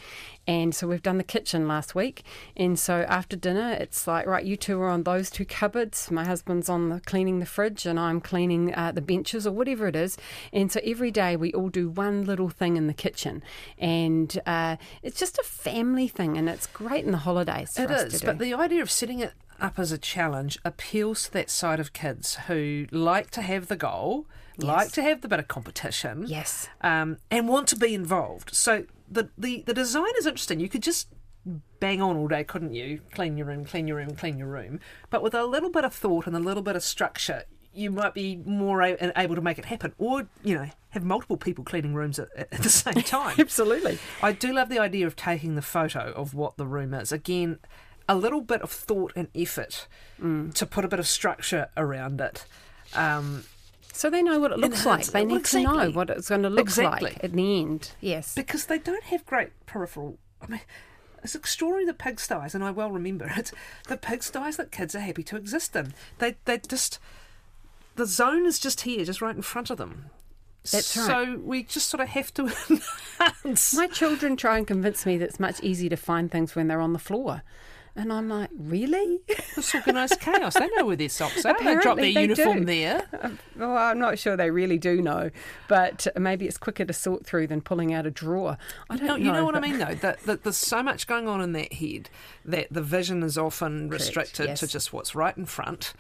And 0.47 0.75
so 0.75 0.87
we've 0.87 1.03
done 1.03 1.19
the 1.19 1.25
kitchen 1.25 1.67
last 1.67 1.95
week. 1.95 2.23
And 2.57 2.79
so 2.79 3.05
after 3.09 3.37
dinner, 3.37 3.73
it's 3.81 4.07
like, 4.07 4.27
right, 4.27 4.45
you 4.45 4.57
two 4.57 4.81
are 4.81 4.89
on 4.89 5.03
those 5.03 5.29
two 5.31 5.45
cupboards. 5.45 6.11
My 6.11 6.25
husband's 6.25 6.69
on 6.69 6.89
the 6.89 7.01
cleaning 7.01 7.41
the 7.41 7.47
fridge 7.47 7.85
and 7.87 7.99
I'm 7.99 8.21
cleaning 8.21 8.75
uh, 8.75 8.93
the 8.93 9.01
benches 9.01 9.47
or 9.47 9.53
whatever 9.53 9.87
it 9.89 9.97
is. 9.97 10.17
And 10.53 10.71
so 10.71 10.81
every 10.85 11.11
day 11.11 11.37
we 11.37 11.53
all 11.53 11.69
do 11.69 11.89
one 11.89 12.25
little 12.25 12.49
thing 12.49 12.77
in 12.77 12.87
the 12.87 12.95
kitchen. 12.95 13.43
And 13.79 14.41
uh, 14.47 14.77
it's 15.03 15.19
just 15.19 15.39
a 15.39 15.43
family 15.45 16.09
thing 16.09 16.37
and 16.37 16.49
it's 16.49 16.67
great 16.67 17.05
in 17.05 17.11
the 17.13 17.19
holidays. 17.19 17.79
It 17.79 17.91
is, 17.91 18.23
but 18.23 18.39
the 18.39 18.55
idea 18.55 18.83
of 18.83 18.91
setting 18.91 19.21
it 19.21 19.33
up 19.61 19.79
as 19.79 19.91
a 19.91 19.99
challenge 19.99 20.59
appeals 20.65 21.25
to 21.25 21.33
that 21.33 21.51
side 21.51 21.81
of 21.81 21.93
kids 21.93 22.37
who 22.47 22.87
like 22.91 23.31
to 23.31 23.43
have 23.43 23.69
the 23.69 23.77
goal, 23.77 24.27
like 24.59 24.93
to 24.93 25.03
have 25.03 25.23
the 25.23 25.29
bit 25.29 25.39
of 25.39 25.49
competition, 25.49 26.25
Yes. 26.27 26.69
um, 26.83 27.17
and 27.31 27.49
want 27.49 27.67
to 27.69 27.77
be 27.77 27.95
involved. 27.95 28.55
So 28.55 28.85
the, 29.11 29.29
the 29.39 29.63
the 29.67 29.75
design 29.75 30.13
is 30.19 30.27
interesting. 30.27 30.61
You 30.61 30.69
could 30.69 30.83
just 30.83 31.09
bang 31.81 32.03
on 32.03 32.17
all 32.17 32.29
day, 32.29 32.43
couldn't 32.45 32.75
you? 32.75 33.01
Clean 33.15 33.37
your 33.37 33.47
room, 33.47 33.65
clean 33.65 33.87
your 33.87 33.99
room, 33.99 34.15
clean 34.17 34.39
your 34.39 34.49
room. 34.49 34.81
But 35.11 35.23
with 35.23 35.35
a 35.35 35.45
little 35.45 35.71
bit 35.71 35.85
of 35.85 35.95
thought 35.95 36.27
and 36.27 36.35
a 36.37 36.41
little 36.41 36.63
bit 36.63 36.75
of 36.77 36.83
structure, 36.83 37.45
you 37.73 37.91
might 37.91 38.15
be 38.15 38.37
more 38.45 38.83
a- 38.83 39.13
able 39.17 39.35
to 39.37 39.41
make 39.41 39.59
it 39.59 39.67
happen, 39.67 39.93
or 39.99 40.27
you 40.43 40.57
know, 40.57 40.71
have 40.91 41.05
multiple 41.05 41.37
people 41.37 41.63
cleaning 41.63 41.95
rooms 41.95 42.19
at, 42.19 42.29
at 42.37 42.51
the 42.51 42.69
same 42.71 42.95
time. 43.03 43.37
Absolutely. 43.39 43.99
I 44.23 44.33
do 44.33 44.53
love 44.53 44.69
the 44.71 44.79
idea 44.79 45.07
of 45.07 45.15
taking 45.15 45.55
the 45.55 45.63
photo 45.63 46.13
of 46.17 46.35
what 46.35 46.57
the 46.57 46.67
room 46.67 46.93
is. 46.95 47.13
Again, 47.13 47.59
a 48.09 48.17
little 48.17 48.41
bit 48.41 48.63
of 48.63 48.71
thought 48.71 49.13
and 49.17 49.29
effort 49.35 49.87
Mm. 50.21 50.55
to 50.55 50.65
put 50.65 50.83
a 50.85 50.89
bit 50.89 50.99
of 50.99 51.07
structure 51.07 51.69
around 51.77 52.21
it. 52.23 52.47
Um, 52.95 53.45
So 53.97 54.11
they 54.11 54.23
know 54.23 54.39
what 54.39 54.53
it 54.53 54.59
looks 54.59 54.85
like. 54.85 55.07
They 55.07 55.25
need 55.25 55.47
to 55.47 55.63
know 55.63 55.91
what 55.91 56.11
it's 56.11 56.29
going 56.29 56.43
to 56.43 56.51
look 56.51 56.61
Exactly. 56.61 57.13
like 57.13 57.25
at 57.25 57.33
the 57.33 57.61
end. 57.61 57.93
Yes. 58.01 58.35
because 58.35 58.67
they 58.67 58.79
don't 58.79 59.05
have 59.05 59.25
great 59.25 59.51
peripheral. 59.65 60.19
I 60.43 60.47
mean, 60.49 60.61
it's 61.25 61.35
extraordinary 61.35 61.87
the 61.87 61.95
pigsties, 61.95 62.55
and 62.55 62.63
I 62.63 62.71
well 62.71 62.91
remember 62.91 63.33
it. 63.37 63.53
The 63.89 63.97
pigsties 63.97 64.57
that 64.57 64.71
kids 64.71 64.95
are 64.95 65.01
happy 65.01 65.23
to 65.25 65.37
exist 65.37 65.75
in. 65.75 65.95
They 66.19 66.37
they 66.45 66.59
just 66.59 66.99
the 67.97 68.05
zone 68.07 68.45
is 68.45 68.59
just 68.59 68.83
here, 68.83 69.05
just 69.05 69.23
right 69.23 69.35
in 69.35 69.41
front 69.43 69.71
of 69.71 69.79
them. 69.79 70.07
That's 70.71 70.97
right. 70.97 71.07
So 71.07 71.39
we 71.39 71.63
just 71.63 71.89
sort 71.89 72.03
of 72.03 72.09
have 72.11 72.35
to. 72.35 72.53
My 73.75 73.87
children 73.87 74.37
try 74.37 74.59
and 74.59 74.67
convince 74.67 75.07
me 75.07 75.17
that 75.17 75.25
it's 75.31 75.41
much 75.41 75.63
easier 75.63 75.89
to 75.91 75.97
find 75.97 76.31
things 76.31 76.55
when 76.55 76.69
they're 76.69 76.81
on 76.81 76.93
the 76.93 76.99
floor. 76.99 77.43
And 77.99 78.13
I'm 78.13 78.29
like, 78.29 78.51
really? 78.55 79.21
Disorganised 79.55 80.21
chaos. 80.21 80.53
They 80.55 80.69
know 80.77 80.85
where 80.85 80.97
their 80.97 81.09
socks 81.09 81.47
are. 81.47 81.55
they 81.55 81.75
drop 81.77 81.99
Apparently 81.99 82.13
their 82.13 82.27
they 82.27 82.29
uniform 82.45 82.59
do. 82.61 82.65
there. 82.67 83.07
well, 83.57 83.77
I'm 83.77 83.99
not 83.99 84.19
sure 84.19 84.37
they 84.37 84.51
really 84.51 84.77
do 84.79 85.01
know, 85.01 85.31
but 85.67 86.07
maybe 86.15 86.47
it's 86.47 86.59
quicker 86.59 86.85
to 86.85 86.93
sort 86.93 87.25
through 87.25 87.47
than 87.47 87.63
pulling 87.63 87.95
out 87.95 88.05
a 88.05 88.11
drawer. 88.11 88.59
I 88.91 88.97
don't 88.99 89.07
No, 89.07 89.17
know. 89.17 89.25
you 89.25 89.33
know 89.33 89.45
what 89.47 89.55
I 89.55 89.61
mean, 89.61 89.79
though. 89.79 89.95
That, 89.95 90.21
that 90.25 90.43
there's 90.45 90.59
so 90.59 90.83
much 90.83 91.07
going 91.07 91.27
on 91.27 91.41
in 91.41 91.53
that 91.53 91.73
head 91.73 92.11
that 92.45 92.69
the 92.71 92.83
vision 92.83 93.23
is 93.23 93.39
often 93.39 93.89
Correct, 93.89 94.03
restricted 94.03 94.47
yes. 94.49 94.61
to 94.61 94.67
just 94.67 94.93
what's 94.93 95.15
right 95.15 95.37
in 95.37 95.47
front, 95.47 95.95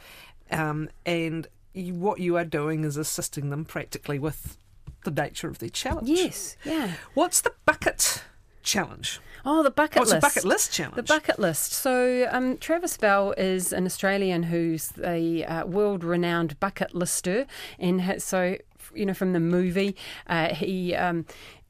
um, 0.50 0.90
and 1.06 1.48
you, 1.72 1.94
what 1.94 2.20
you 2.20 2.36
are 2.36 2.44
doing 2.44 2.84
is 2.84 2.98
assisting 2.98 3.48
them 3.48 3.64
practically 3.64 4.18
with 4.18 4.58
the 5.04 5.10
nature 5.10 5.48
of 5.48 5.60
their 5.60 5.68
challenge. 5.70 6.08
Yes, 6.10 6.56
yeah. 6.64 6.92
What's 7.14 7.40
the 7.40 7.52
bucket 7.64 8.22
challenge? 8.66 9.20
Oh, 9.44 9.62
the 9.62 9.70
bucket 9.70 10.02
Oh, 10.02 10.04
list. 10.04 10.20
bucket 10.20 10.44
list 10.44 10.72
challenge. 10.72 10.96
The 10.96 11.02
bucket 11.04 11.38
list. 11.38 11.72
So, 11.72 12.28
um, 12.32 12.58
Travis 12.58 12.96
Bell 12.96 13.32
is 13.38 13.72
an 13.72 13.86
Australian 13.86 14.42
who's 14.42 14.92
a 15.02 15.44
uh, 15.44 15.64
world 15.66 16.02
renowned 16.02 16.58
bucket 16.58 16.94
lister. 16.94 17.46
And 17.78 18.20
so, 18.20 18.56
you 18.92 19.06
know, 19.06 19.14
from 19.14 19.32
the 19.32 19.40
movie, 19.40 19.96
uh, 20.28 20.48
he. 20.48 20.94
Um, 20.94 21.24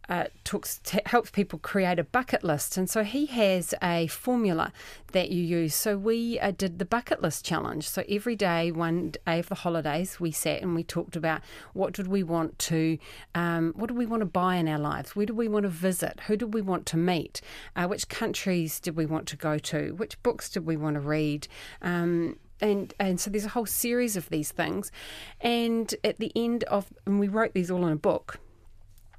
uh, 0.09 0.25
talks 0.45 0.79
t- 0.79 1.01
helps 1.07 1.31
people 1.31 1.59
create 1.59 1.99
a 1.99 2.05
bucket 2.05 2.45
list, 2.45 2.77
and 2.77 2.89
so 2.89 3.03
he 3.03 3.27
has 3.27 3.75
a 3.83 4.07
formula 4.07 4.73
that 5.13 5.31
you 5.31 5.43
use. 5.43 5.75
So 5.75 5.97
we 5.97 6.39
uh, 6.41 6.53
did 6.53 6.79
the 6.79 6.85
bucket 6.85 7.23
list 7.23 7.45
challenge. 7.45 7.89
So 7.89 8.05
every 8.09 8.37
day, 8.37 8.71
one 8.71 9.13
day 9.27 9.39
of 9.39 9.49
the 9.49 9.57
holidays, 9.57 10.21
we 10.21 10.31
sat 10.31 10.63
and 10.63 10.75
we 10.75 10.85
talked 10.85 11.17
about 11.17 11.41
what 11.73 11.93
did 11.93 12.07
we 12.07 12.23
want 12.23 12.59
to, 12.61 12.99
um, 13.35 13.73
what 13.77 13.89
do 13.89 13.95
we 13.95 14.07
want 14.07 14.21
to 14.21 14.27
buy 14.27 14.57
in 14.57 14.69
our 14.69 14.79
lives, 14.79 15.17
where 15.17 15.27
do 15.27 15.35
we 15.35 15.49
want 15.49 15.65
to 15.65 15.69
visit, 15.69 16.21
who 16.27 16.37
do 16.37 16.47
we 16.47 16.63
want 16.63 16.87
to 16.87 16.97
meet, 16.97 17.41
uh, 17.75 17.87
which 17.87 18.09
countries 18.09 18.81
did 18.81 18.97
we 18.97 19.07
want 19.07 19.27
to 19.29 19.37
go 19.37 19.59
to, 19.59 19.95
which 19.97 20.23
books 20.23 20.49
did 20.51 20.67
we 20.67 20.77
want 20.77 20.95
to 20.95 21.01
read. 21.01 21.49
Um, 21.83 22.39
and 22.61 22.95
and 22.99 23.21
so 23.21 23.31
there's 23.31 23.45
a 23.45 23.51
whole 23.51 23.67
series 23.67 24.17
of 24.17 24.31
these 24.31 24.51
things, 24.51 24.91
and 25.41 25.95
at 26.03 26.19
the 26.19 26.33
end 26.35 26.65
of 26.65 26.87
and 27.05 27.21
we 27.21 27.29
wrote 27.29 27.53
these 27.53 27.71
all 27.71 27.85
in 27.87 27.93
a 27.93 27.97
book 27.97 28.39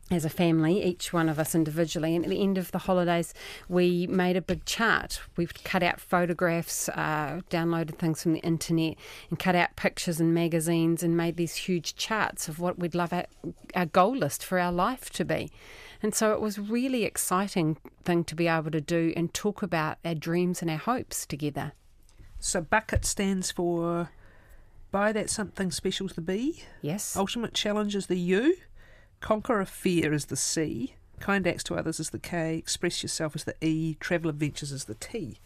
as 0.10 0.24
a 0.24 0.30
family, 0.30 0.84
each 0.84 1.12
one 1.12 1.28
of 1.28 1.38
us 1.38 1.54
individually. 1.54 2.16
And 2.16 2.24
at 2.24 2.30
the 2.30 2.42
end 2.42 2.58
of 2.58 2.72
the 2.72 2.78
holidays, 2.78 3.34
we 3.68 4.08
made 4.08 4.38
a 4.38 4.42
big 4.42 4.64
chart. 4.66 5.20
We've 5.36 5.54
cut 5.64 5.84
out 5.84 6.00
photographs, 6.00 6.88
uh, 6.90 7.42
downloaded 7.50 7.98
things 7.98 8.24
from 8.24 8.34
the 8.34 8.40
internet, 8.40 8.96
and 9.30 9.38
cut 9.38 9.56
out 9.56 9.76
pictures 9.76 10.20
and 10.20 10.34
magazines 10.34 11.04
and 11.04 11.18
made 11.18 11.36
these 11.36 11.56
huge 11.56 11.96
charts 11.96 12.48
of 12.48 12.60
what 12.60 12.80
we'd 12.80 12.96
love 12.96 13.12
our, 13.12 13.26
our 13.76 13.86
goal 13.86 14.16
list 14.16 14.46
for 14.46 14.60
our 14.60 14.72
life 14.72 15.10
to 15.12 15.26
be. 15.26 15.52
And 16.02 16.16
so 16.16 16.32
it 16.32 16.40
was 16.40 16.58
really 16.58 17.04
exciting 17.04 17.78
thing 18.06 18.24
to 18.26 18.36
be 18.36 18.48
able 18.48 18.72
to 18.72 18.82
do 18.82 19.14
and 19.18 19.34
talk 19.34 19.62
about 19.62 19.98
our 20.06 20.16
dreams 20.16 20.62
and 20.62 20.72
our 20.72 20.78
hopes 20.78 21.26
together. 21.26 21.74
So 22.40 22.62
bucket 22.62 23.04
stands 23.04 23.52
for 23.52 24.10
buy 24.92 25.12
that 25.12 25.30
something 25.30 25.72
special 25.72 26.08
to 26.10 26.22
be. 26.22 26.64
Yes. 26.82 27.18
Ultimate 27.18 27.54
challenge 27.54 27.96
is 27.96 28.08
the 28.08 28.18
U. 28.18 28.56
Conquer 29.20 29.60
a 29.60 29.66
fear 29.66 30.14
is 30.14 30.26
the 30.26 30.36
C. 30.36 30.96
Kind 31.20 31.48
acts 31.48 31.64
to 31.64 31.76
others 31.76 32.00
is 32.00 32.12
the 32.12 32.20
K. 32.20 32.58
Express 32.58 33.02
yourself 33.02 33.36
is 33.36 33.44
the 33.44 33.56
E. 33.62 33.96
Travel 34.00 34.30
adventures 34.30 34.72
is 34.72 34.86
the 34.86 34.94
T. 34.96 35.40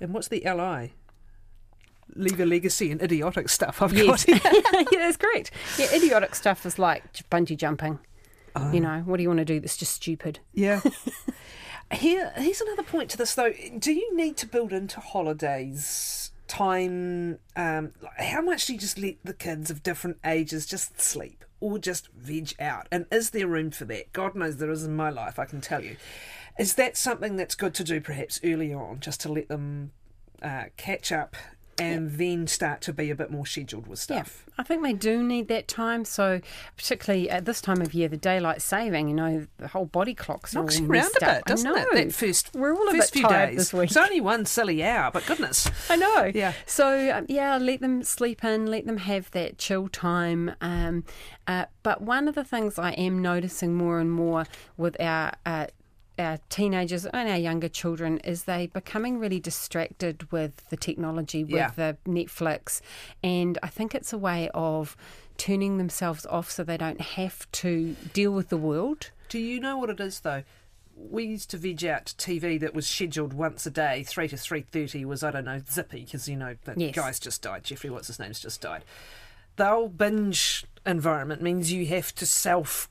And 0.00 0.12
what's 0.12 0.28
the 0.28 0.42
LI? 0.44 0.94
Leave 2.14 2.40
a 2.40 2.44
legacy 2.46 2.90
and 2.90 3.00
idiotic 3.00 3.48
stuff 3.48 3.80
I've 3.80 3.92
Yes. 3.92 4.24
got. 4.24 4.44
yeah, 4.92 4.98
that's 4.98 5.16
correct. 5.16 5.52
Yeah, 5.78 5.86
idiotic 5.94 6.34
stuff 6.34 6.66
is 6.66 6.78
like 6.78 7.04
bungee 7.30 7.56
jumping. 7.56 8.00
Oh. 8.56 8.70
You 8.72 8.80
know, 8.80 9.02
what 9.06 9.16
do 9.16 9.22
you 9.22 9.28
want 9.28 9.38
to 9.38 9.44
do 9.44 9.60
that's 9.60 9.76
just 9.76 9.92
stupid? 9.94 10.40
Yeah. 10.52 10.80
Here, 11.92 12.32
here's 12.36 12.60
another 12.62 12.82
point 12.82 13.10
to 13.10 13.18
this 13.18 13.34
though. 13.34 13.52
Do 13.78 13.92
you 13.92 14.16
need 14.16 14.36
to 14.38 14.46
build 14.46 14.72
into 14.72 14.98
holidays 15.00 16.32
time? 16.48 17.38
Um, 17.54 17.92
how 18.18 18.40
much 18.40 18.66
do 18.66 18.72
you 18.74 18.78
just 18.80 18.98
let 18.98 19.16
the 19.24 19.34
kids 19.34 19.70
of 19.70 19.82
different 19.82 20.16
ages 20.24 20.64
just 20.66 21.00
sleep 21.00 21.44
or 21.62 21.78
just 21.78 22.08
veg 22.12 22.54
out? 22.60 22.88
And 22.90 23.06
is 23.10 23.30
there 23.30 23.46
room 23.46 23.70
for 23.70 23.84
that? 23.86 24.12
God 24.12 24.34
knows 24.34 24.56
there 24.56 24.70
is 24.70 24.84
in 24.84 24.96
my 24.96 25.10
life. 25.10 25.38
I 25.38 25.44
can 25.44 25.60
tell 25.60 25.82
you. 25.82 25.96
Is 26.58 26.74
that 26.74 26.96
something 26.96 27.36
that's 27.36 27.54
good 27.54 27.72
to 27.74 27.84
do 27.84 28.00
perhaps 28.00 28.40
early 28.44 28.74
on, 28.74 29.00
just 29.00 29.20
to 29.22 29.32
let 29.32 29.48
them 29.48 29.92
uh, 30.42 30.64
catch 30.76 31.12
up 31.12 31.36
and 31.78 32.12
then 32.12 32.46
start 32.46 32.80
to 32.82 32.92
be 32.92 33.10
a 33.10 33.14
bit 33.14 33.30
more 33.30 33.46
scheduled 33.46 33.86
with 33.86 33.98
stuff? 33.98 34.44
Yeah. 34.46 34.52
I 34.58 34.62
think 34.62 34.82
they 34.82 34.92
do 34.92 35.22
need 35.22 35.48
that 35.48 35.66
time. 35.66 36.04
So, 36.04 36.40
particularly 36.76 37.30
at 37.30 37.46
this 37.46 37.60
time 37.60 37.80
of 37.80 37.94
year, 37.94 38.08
the 38.08 38.18
daylight 38.18 38.60
saving, 38.60 39.08
you 39.08 39.14
know, 39.14 39.46
the 39.58 39.68
whole 39.68 39.86
body 39.86 40.14
clocks 40.14 40.54
Knocks 40.54 40.76
all 40.76 40.86
you 40.86 40.92
around 40.92 41.10
a 41.20 41.24
bit, 41.24 41.44
doesn't 41.46 41.70
it? 41.76 41.86
That 41.92 42.12
first, 42.12 42.50
We're 42.54 42.74
all 42.74 42.88
a 42.88 42.92
first 42.92 43.12
bit 43.14 43.20
few 43.20 43.28
tired 43.28 43.50
days. 43.50 43.58
this 43.58 43.72
week. 43.72 43.84
It's 43.88 43.96
only 43.96 44.20
one 44.20 44.44
silly 44.44 44.84
hour, 44.84 45.10
but 45.10 45.24
goodness. 45.26 45.70
I 45.88 45.96
know. 45.96 46.30
Yeah. 46.34 46.52
So 46.66 47.10
um, 47.16 47.26
yeah, 47.28 47.56
let 47.56 47.80
them 47.80 48.02
sleep 48.02 48.44
in, 48.44 48.66
let 48.66 48.86
them 48.86 48.98
have 48.98 49.30
that 49.30 49.56
chill 49.58 49.88
time. 49.88 50.54
Um, 50.60 51.04
uh, 51.46 51.66
but 51.82 52.02
one 52.02 52.28
of 52.28 52.34
the 52.34 52.44
things 52.44 52.78
I 52.78 52.90
am 52.92 53.22
noticing 53.22 53.74
more 53.74 53.98
and 53.98 54.12
more 54.12 54.46
with 54.76 55.00
our 55.00 55.32
uh, 55.46 55.66
our 56.18 56.38
teenagers 56.48 57.06
and 57.06 57.28
our 57.28 57.36
younger 57.38 57.68
children 57.68 58.18
is 58.18 58.44
they 58.44 58.66
becoming 58.66 59.18
really 59.18 59.40
distracted 59.40 60.30
with 60.30 60.68
the 60.68 60.76
technology, 60.76 61.42
with 61.44 61.52
Yeah. 61.54 61.70
the 61.74 61.96
Netflix, 62.06 62.80
and 63.22 63.58
I 63.62 63.68
think 63.68 63.94
it's 63.94 64.12
a 64.12 64.18
way 64.18 64.50
of 64.54 64.96
turning 65.38 65.78
themselves 65.78 66.26
off 66.26 66.50
so 66.50 66.62
they 66.62 66.76
don't 66.76 67.00
have 67.00 67.50
to 67.52 67.96
deal 68.12 68.30
with 68.32 68.48
the 68.50 68.56
world. 68.56 69.10
Do 69.28 69.38
you 69.38 69.58
know 69.60 69.78
what 69.78 69.90
it 69.90 69.98
is 70.00 70.20
though? 70.20 70.42
We 70.94 71.24
used 71.24 71.50
to 71.50 71.56
veg 71.56 71.84
out 71.86 72.14
TV 72.18 72.60
that 72.60 72.74
was 72.74 72.86
scheduled 72.86 73.32
once 73.32 73.64
a 73.64 73.70
day, 73.70 74.02
three 74.02 74.28
to 74.28 74.36
three 74.36 74.60
thirty. 74.60 75.04
Was 75.06 75.24
I 75.24 75.30
don't 75.30 75.46
know 75.46 75.60
zippy 75.68 76.04
because 76.04 76.28
you 76.28 76.36
know 76.36 76.56
the 76.64 76.74
Yes. 76.76 76.94
guy's 76.94 77.18
just 77.18 77.40
died. 77.42 77.64
Jeffrey, 77.64 77.88
what's 77.90 78.08
his 78.08 78.18
name's 78.18 78.40
just 78.40 78.60
died. 78.60 78.84
The 79.56 79.70
old 79.70 79.96
binge 79.96 80.64
environment 80.84 81.40
means 81.42 81.72
you 81.72 81.86
have 81.86 82.14
to 82.16 82.26
self 82.26 82.90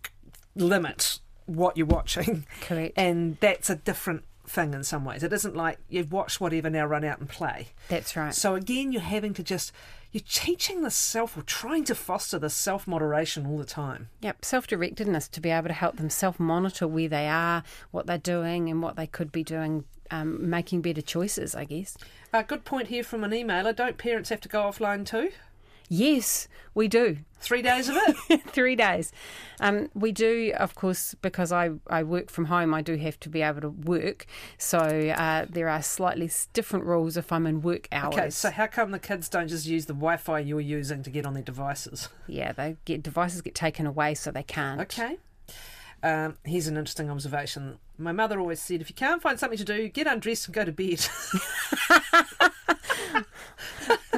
limit 0.55 1.19
what 1.55 1.77
you're 1.77 1.85
watching, 1.85 2.45
Correct. 2.61 2.93
and 2.97 3.37
that's 3.39 3.69
a 3.69 3.75
different 3.75 4.23
thing 4.45 4.73
in 4.73 4.83
some 4.83 5.05
ways. 5.05 5.23
It 5.23 5.31
isn't 5.33 5.55
like 5.55 5.77
you've 5.89 6.11
watched 6.11 6.41
whatever 6.41 6.69
now 6.69 6.85
run 6.85 7.03
out 7.03 7.19
and 7.19 7.29
play. 7.29 7.69
That's 7.87 8.15
right. 8.15 8.33
So 8.33 8.55
again, 8.55 8.91
you're 8.91 9.01
having 9.01 9.33
to 9.35 9.43
just 9.43 9.71
you're 10.11 10.23
teaching 10.29 10.81
the 10.81 10.91
self 10.91 11.37
or 11.37 11.41
trying 11.43 11.85
to 11.85 11.95
foster 11.95 12.37
the 12.37 12.49
self 12.49 12.85
moderation 12.87 13.45
all 13.45 13.57
the 13.57 13.65
time. 13.65 14.09
Yep, 14.21 14.43
self 14.43 14.67
directedness 14.67 15.29
to 15.31 15.41
be 15.41 15.49
able 15.49 15.67
to 15.67 15.73
help 15.73 15.97
them 15.97 16.09
self 16.09 16.39
monitor 16.39 16.87
where 16.87 17.07
they 17.07 17.27
are, 17.27 17.63
what 17.91 18.07
they're 18.07 18.17
doing, 18.17 18.69
and 18.69 18.81
what 18.81 18.95
they 18.97 19.07
could 19.07 19.31
be 19.31 19.43
doing, 19.43 19.85
um, 20.09 20.49
making 20.49 20.81
better 20.81 21.01
choices, 21.01 21.55
I 21.55 21.63
guess. 21.65 21.97
A 22.33 22.43
good 22.43 22.65
point 22.65 22.87
here 22.87 23.03
from 23.03 23.23
an 23.23 23.31
emailer. 23.31 23.75
Don't 23.75 23.97
parents 23.97 24.29
have 24.29 24.41
to 24.41 24.49
go 24.49 24.63
offline 24.63 25.05
too? 25.05 25.31
Yes, 25.93 26.47
we 26.73 26.87
do. 26.87 27.17
Three 27.41 27.61
days 27.61 27.89
of 27.89 27.97
it? 27.97 28.41
Three 28.47 28.77
days. 28.77 29.11
Um, 29.59 29.89
we 29.93 30.13
do, 30.13 30.53
of 30.57 30.73
course, 30.73 31.15
because 31.21 31.51
I, 31.51 31.71
I 31.87 32.03
work 32.03 32.31
from 32.31 32.45
home, 32.45 32.73
I 32.73 32.81
do 32.81 32.95
have 32.95 33.19
to 33.19 33.29
be 33.29 33.41
able 33.41 33.59
to 33.59 33.69
work. 33.71 34.25
So 34.57 34.77
uh, 34.77 35.47
there 35.49 35.67
are 35.67 35.81
slightly 35.81 36.31
different 36.53 36.85
rules 36.85 37.17
if 37.17 37.33
I'm 37.33 37.45
in 37.45 37.61
work 37.61 37.89
hours. 37.91 38.13
okay, 38.13 38.29
so 38.29 38.51
how 38.51 38.67
come 38.67 38.91
the 38.91 38.99
kids 38.99 39.27
don't 39.27 39.49
just 39.49 39.65
use 39.65 39.87
the 39.87 39.93
Wi 39.93 40.15
Fi 40.15 40.39
you're 40.39 40.61
using 40.61 41.03
to 41.03 41.09
get 41.09 41.25
on 41.25 41.33
their 41.33 41.43
devices? 41.43 42.07
yeah, 42.25 42.53
they 42.53 42.77
get 42.85 43.03
devices 43.03 43.41
get 43.41 43.53
taken 43.53 43.85
away, 43.85 44.13
so 44.13 44.31
they 44.31 44.43
can't. 44.43 44.79
Okay. 44.79 45.17
Um, 46.03 46.37
here's 46.43 46.67
an 46.67 46.77
interesting 46.77 47.09
observation. 47.09 47.77
My 47.97 48.11
mother 48.11 48.39
always 48.39 48.61
said, 48.61 48.81
if 48.81 48.89
you 48.89 48.95
can't 48.95 49.21
find 49.21 49.39
something 49.39 49.57
to 49.57 49.65
do, 49.65 49.87
get 49.87 50.07
undressed 50.07 50.47
and 50.47 50.55
go 50.55 50.65
to 50.65 50.71
bed. 50.71 51.05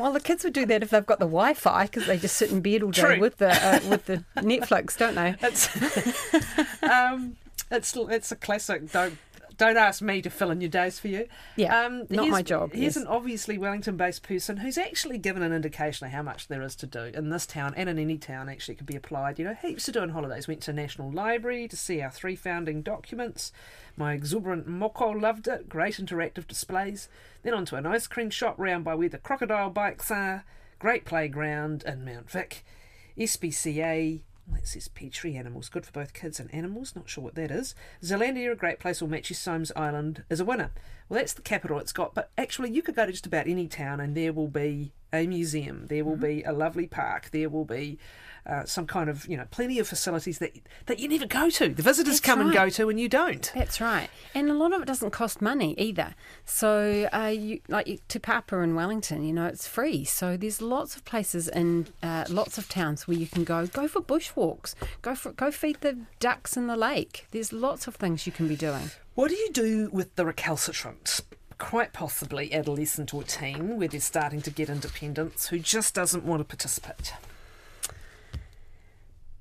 Well, 0.04 0.12
the 0.12 0.20
kids 0.20 0.44
would 0.44 0.52
do 0.52 0.66
that 0.66 0.84
if 0.84 0.90
they've 0.90 1.06
got 1.06 1.20
the 1.20 1.26
Wi-Fi 1.26 1.84
because 1.84 2.08
they 2.08 2.18
just 2.18 2.36
sit 2.36 2.52
in 2.52 2.60
bed 2.60 2.84
all 2.84 2.92
day 2.92 3.02
True. 3.02 3.20
with 3.22 3.38
the 3.38 3.52
uh, 3.52 3.80
with 3.88 4.06
the 4.06 4.24
Netflix, 4.36 4.98
don't 4.98 5.16
they? 5.16 5.36
it's, 5.42 6.84
um, 6.84 7.38
it's, 7.72 7.96
it's 7.96 8.32
a 8.32 8.36
classic. 8.36 8.92
Don't 8.92 9.18
don't 9.64 9.78
ask 9.78 10.02
me 10.02 10.22
to 10.22 10.30
fill 10.30 10.52
in 10.52 10.60
your 10.60 10.70
days 10.70 11.00
for 11.00 11.08
you. 11.08 11.28
Yeah, 11.56 11.86
um, 11.86 12.06
not 12.10 12.28
my 12.28 12.42
job, 12.42 12.74
Here's 12.74 12.96
yes. 12.96 12.98
an 12.98 13.08
obviously 13.08 13.58
Wellington-based 13.58 14.22
person 14.24 14.58
who's 14.58 14.78
actually 14.78 15.18
given 15.18 15.42
an 15.42 15.54
indication 15.54 16.06
of 16.06 16.12
how 16.12 16.22
much 16.22 16.48
there 16.48 16.62
is 16.62 16.76
to 16.78 16.86
do 16.86 17.04
in 17.04 17.30
this 17.30 17.46
town 17.46 17.74
and 17.78 17.88
in 17.88 17.98
any 17.98 18.18
town. 18.18 18.50
Actually, 18.50 18.76
could 18.76 18.88
be 18.88 18.96
applied. 18.96 19.40
You 19.40 19.46
know, 19.46 19.54
heaps 19.54 19.86
to 19.86 19.94
do 19.94 20.02
on 20.02 20.10
holidays. 20.10 20.48
Went 20.48 20.62
to 20.64 20.74
National 20.74 21.12
Library 21.12 21.68
to 21.70 21.78
see 21.78 22.02
our 22.02 22.12
three 22.12 22.36
founding 22.36 22.82
documents. 22.82 23.52
My 23.96 24.14
exuberant 24.14 24.68
moko 24.68 25.20
loved 25.20 25.48
it. 25.48 25.70
Great 25.70 25.96
interactive 25.96 26.48
displays. 26.48 27.08
Then 27.44 27.54
on 27.54 27.66
to 27.66 27.76
an 27.76 27.86
ice 27.86 28.08
cream 28.08 28.30
shop 28.30 28.56
round 28.58 28.84
by 28.84 28.96
where 28.96 29.10
the 29.10 29.18
crocodile 29.18 29.70
bikes 29.70 30.12
are. 30.12 30.44
Great 30.80 31.06
playground 31.06 31.84
in 31.88 32.04
Mount 32.04 32.30
Vic. 32.30 32.66
SPCA. 33.18 34.22
Well, 34.48 34.60
that 34.60 34.68
says 34.68 34.88
Petri 34.88 35.38
animals, 35.38 35.70
good 35.70 35.86
for 35.86 35.92
both 35.92 36.14
kids 36.14 36.40
and 36.40 36.54
animals. 36.54 36.96
Not 36.96 37.10
sure 37.10 37.24
what 37.24 37.36
that 37.36 37.52
is. 37.52 37.76
Zealandia, 38.04 38.52
a 38.52 38.56
great 38.56 38.80
place, 38.80 39.02
or 39.02 39.08
Matiu 39.08 39.36
Somes 39.36 39.72
Island 39.76 40.24
is 40.30 40.40
a 40.40 40.46
winner. 40.46 40.72
Well, 41.08 41.20
that's 41.20 41.34
the 41.34 41.42
capital 41.42 41.80
it's 41.80 41.94
got, 41.94 42.14
but 42.14 42.30
actually, 42.38 42.72
you 42.72 42.82
could 42.82 42.96
go 42.96 43.06
to 43.06 43.12
just 43.12 43.26
about 43.26 43.48
any 43.48 43.68
town 43.68 44.00
and 44.00 44.16
there 44.16 44.34
will 44.34 44.50
be 44.50 44.92
a 45.14 45.28
museum, 45.28 45.86
there 45.88 46.04
will 46.04 46.18
be 46.18 46.44
a 46.44 46.52
lovely 46.52 46.88
park, 46.88 47.30
there 47.32 47.50
will 47.50 47.66
be 47.66 48.00
uh, 48.46 48.66
some 48.66 48.86
kind 48.86 49.10
of, 49.10 49.26
you 49.28 49.38
know, 49.38 49.46
plenty 49.52 49.80
of 49.80 49.88
facilities 49.88 50.40
that 50.40 50.52
that 50.88 51.00
you 51.00 51.08
never 51.08 51.26
go 51.26 51.50
to. 51.50 51.70
The 51.70 51.82
visitors 51.82 52.20
That's 52.20 52.26
come 52.26 52.42
and 52.42 52.52
go 52.52 52.68
to, 52.70 52.90
and 52.90 53.00
you 53.00 53.08
don't. 53.08 53.50
That's 53.56 53.80
right, 53.80 54.10
and 54.36 54.50
a 54.50 54.54
lot 54.54 54.74
of 54.74 54.82
it 54.82 54.86
doesn't 54.86 55.12
cost 55.12 55.42
money 55.42 55.76
either. 55.78 56.14
So, 56.44 57.08
uh, 57.14 57.28
you 57.28 57.62
like 57.70 57.88
you- 57.88 58.00
Te 58.10 58.20
Papa 58.20 58.58
in 58.58 58.76
Wellington, 58.76 59.24
you 59.24 59.32
know, 59.32 59.46
it's 59.46 59.66
free. 59.66 60.04
So 60.04 60.36
there's 60.36 60.62
lots 60.62 60.96
of 60.98 61.06
places 61.06 61.48
in 61.48 61.88
uh, 62.02 62.26
lots 62.28 62.58
of 62.58 62.68
towns 62.68 63.08
where 63.08 63.16
you 63.18 63.28
can 63.28 63.46
go. 63.46 63.66
Go 63.68 63.88
for 63.88 64.02
bushwalks. 64.02 64.76
Go 65.02 65.16
for 65.16 65.32
go 65.32 65.50
feed 65.50 65.80
the 65.80 66.00
ducks 66.20 66.58
in 66.58 66.68
the 66.68 66.76
lake. 66.76 67.28
There's 67.32 67.54
lots 67.54 67.88
of 67.88 67.96
things 67.96 68.26
you 68.26 68.34
can 68.34 68.50
be 68.50 68.58
doing. 68.58 68.92
What 69.16 69.30
do 69.30 69.36
you 69.36 69.52
do 69.52 69.90
with 69.94 70.16
the 70.16 70.26
recalcitrant? 70.26 71.22
Quite 71.58 71.94
possibly 71.94 72.54
adolescent 72.54 73.14
or 73.14 73.24
teen, 73.24 73.78
where 73.78 73.88
they're 73.88 74.00
starting 74.00 74.42
to 74.42 74.52
get 74.52 74.70
independence, 74.70 75.48
who 75.48 75.60
just 75.60 75.94
doesn't 75.94 76.24
want 76.26 76.40
to 76.42 76.44
participate. 76.46 77.14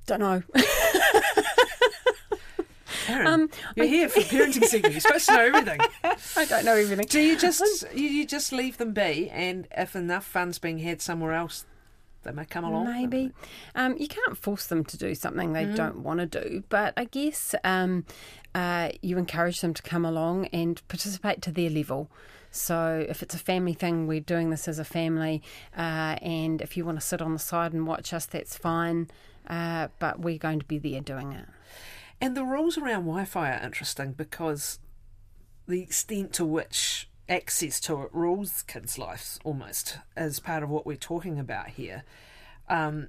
Don't 0.06 0.20
know. 0.20 0.42
Aaron, 3.08 3.26
Um, 3.26 3.50
you're 3.74 3.86
here 3.86 4.08
for 4.08 4.20
parenting 4.20 4.64
segment. 4.64 4.94
You're 4.94 5.00
supposed 5.00 5.26
to 5.26 5.32
know 5.34 5.40
everything. 5.46 5.80
I 6.36 6.44
don't 6.44 6.64
know 6.64 6.74
everything. 6.74 7.06
Do 7.08 7.20
you 7.20 7.36
just 7.38 7.84
you, 7.94 8.08
you 8.08 8.26
just 8.26 8.52
leave 8.52 8.78
them 8.78 8.92
be, 8.92 9.28
and 9.30 9.66
if 9.76 9.96
enough 9.96 10.24
fun's 10.24 10.58
being 10.58 10.78
had 10.78 11.00
somewhere 11.02 11.32
else, 11.32 11.64
they 12.22 12.32
may 12.32 12.44
come 12.44 12.64
along. 12.64 12.86
Maybe. 12.86 13.32
Um, 13.74 13.96
you 13.96 14.08
can't 14.08 14.36
force 14.36 14.66
them 14.66 14.84
to 14.84 14.96
do 14.96 15.14
something 15.14 15.52
they 15.52 15.64
don't 15.64 15.98
want 15.98 16.20
to 16.20 16.26
do, 16.26 16.64
but 16.68 16.94
I 16.96 17.04
guess 17.04 17.54
um, 17.64 18.04
uh, 18.54 18.90
you 19.00 19.18
encourage 19.18 19.60
them 19.60 19.74
to 19.74 19.82
come 19.82 20.04
along 20.04 20.46
and 20.46 20.86
participate 20.88 21.42
to 21.42 21.52
their 21.52 21.70
level. 21.70 22.10
So 22.50 23.04
if 23.08 23.22
it's 23.22 23.34
a 23.34 23.38
family 23.38 23.72
thing, 23.72 24.06
we're 24.06 24.20
doing 24.20 24.50
this 24.50 24.68
as 24.68 24.78
a 24.78 24.84
family, 24.84 25.42
uh, 25.76 26.16
and 26.20 26.60
if 26.60 26.76
you 26.76 26.84
want 26.84 27.00
to 27.00 27.06
sit 27.06 27.22
on 27.22 27.32
the 27.32 27.38
side 27.38 27.72
and 27.72 27.86
watch 27.86 28.12
us, 28.12 28.26
that's 28.26 28.56
fine. 28.56 29.08
Uh, 29.46 29.88
but 29.98 30.20
we're 30.20 30.38
going 30.38 30.60
to 30.60 30.66
be 30.66 30.78
there 30.78 31.00
doing 31.00 31.32
it. 31.32 31.46
And 32.20 32.36
the 32.36 32.44
rules 32.44 32.78
around 32.78 33.06
Wi-Fi 33.06 33.50
are 33.50 33.64
interesting 33.64 34.12
because 34.12 34.78
the 35.66 35.82
extent 35.82 36.32
to 36.34 36.44
which 36.44 37.08
access 37.32 37.80
to 37.80 38.02
it 38.02 38.10
rules 38.12 38.62
kids' 38.62 38.98
lives 38.98 39.40
almost 39.42 39.98
as 40.16 40.38
part 40.38 40.62
of 40.62 40.68
what 40.68 40.86
we're 40.86 40.96
talking 40.96 41.38
about 41.38 41.68
here. 41.68 42.04
Um, 42.68 43.08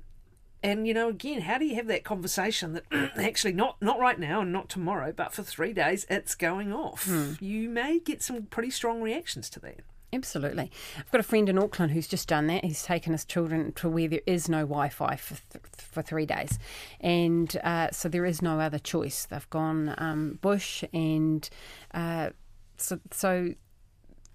and 0.63 0.88
you 0.88 0.94
know, 0.94 1.10
again, 1.10 1.42
how 1.42 1.58
do 1.58 1.65
you 1.65 1.75
have 1.75 1.88
that 1.88 2.06
conversation 2.06 2.74
that 2.74 2.86
actually 3.18 3.53
not 3.53 3.82
not 3.82 4.00
right 4.00 4.18
now 4.18 4.42
and 4.42 4.53
not 4.53 4.70
tomorrow, 4.70 5.12
but 5.12 5.34
for 5.34 5.44
three 5.44 5.74
days 5.74 6.06
it's 6.10 6.36
going 6.36 6.72
off? 6.72 7.06
You 7.42 7.70
may 7.70 8.00
get 8.00 8.24
some 8.24 8.44
pretty 8.44 8.70
strong 8.70 9.01
reactions 9.01 9.50
to 9.51 9.60
that. 9.60 9.82
Absolutely. 10.13 10.72
I've 10.98 11.12
got 11.12 11.20
a 11.20 11.24
friend 11.24 11.50
in 11.50 11.58
Auckland 11.58 11.92
who's 11.92 12.08
just 12.08 12.27
done 12.27 12.48
that. 12.48 12.63
He's 12.63 12.84
taken 12.84 13.13
his 13.13 13.25
children 13.25 13.74
to 13.74 13.89
where 13.89 14.08
there 14.08 14.22
is 14.27 14.48
no 14.48 14.60
Wi 14.60 14.89
Fi 14.89 15.15
for, 15.15 15.36
th- 15.51 15.65
for 15.75 16.01
three 16.03 16.27
days. 16.27 16.60
And 17.01 17.58
uh, 17.63 17.89
so 17.92 18.08
there 18.08 18.24
is 18.24 18.42
no 18.42 18.60
other 18.60 18.77
choice. 18.77 19.25
They've 19.25 19.50
gone 19.50 19.96
um, 19.98 20.38
bush, 20.39 20.84
and 20.94 21.50
uh, 21.96 22.30
so, 22.77 23.00
so 23.12 23.56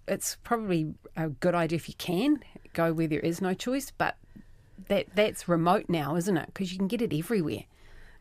it's 0.08 0.36
probably 0.44 0.94
a 1.16 1.28
good 1.28 1.54
idea 1.54 1.76
if 1.76 1.88
you 1.88 1.94
can 1.98 2.40
go 2.72 2.92
where 2.92 3.06
there 3.08 3.20
is 3.20 3.40
no 3.40 3.54
choice, 3.54 3.92
but 3.96 4.16
that 4.88 5.06
that's 5.14 5.48
remote 5.48 5.86
now, 5.88 6.16
isn't 6.16 6.36
it? 6.36 6.46
Because 6.46 6.72
you 6.72 6.78
can 6.78 6.88
get 6.88 7.02
it 7.02 7.12
everywhere. 7.16 7.64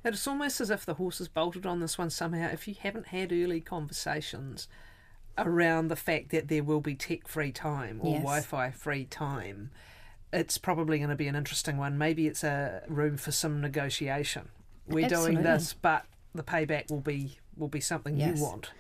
It's 0.04 0.28
almost 0.28 0.62
as 0.62 0.70
if 0.70 0.86
the 0.86 0.94
horse 0.96 1.18
has 1.18 1.28
bolted 1.28 1.66
on 1.66 1.80
this 1.80 1.98
one 1.98 2.10
somehow. 2.10 2.50
If 2.52 2.68
you 2.68 2.76
haven't 2.80 3.08
had 3.08 3.32
early 3.34 3.60
conversations 3.62 4.68
around 5.38 5.88
the 5.90 5.96
fact 5.96 6.30
that 6.30 6.48
there 6.48 6.64
will 6.64 6.82
be 6.82 6.96
tech 6.96 7.28
free 7.28 7.52
time 7.52 8.00
or 8.02 8.14
Yes. 8.14 8.22
Wi 8.22 8.42
Fi 8.42 8.72
free 8.72 9.06
time, 9.06 9.72
it's 10.34 10.58
probably 10.58 10.98
going 10.98 11.10
to 11.10 11.16
be 11.16 11.28
an 11.28 11.36
interesting 11.36 11.78
one. 11.78 11.98
Maybe 11.98 12.28
it's 12.28 12.44
a 12.44 12.84
room 12.88 13.18
for 13.18 13.32
some 13.32 13.62
negotiation. 13.62 14.50
We're 14.88 15.06
Absolutely. 15.06 15.36
doing 15.36 15.44
this, 15.44 15.74
but 15.74 16.06
the 16.34 16.44
payback 16.44 16.90
will 16.90 17.02
be 17.02 17.38
will 17.56 17.68
be 17.68 17.82
something 17.82 18.18
Yes. 18.18 18.38
you 18.38 18.44
want. 18.44 18.72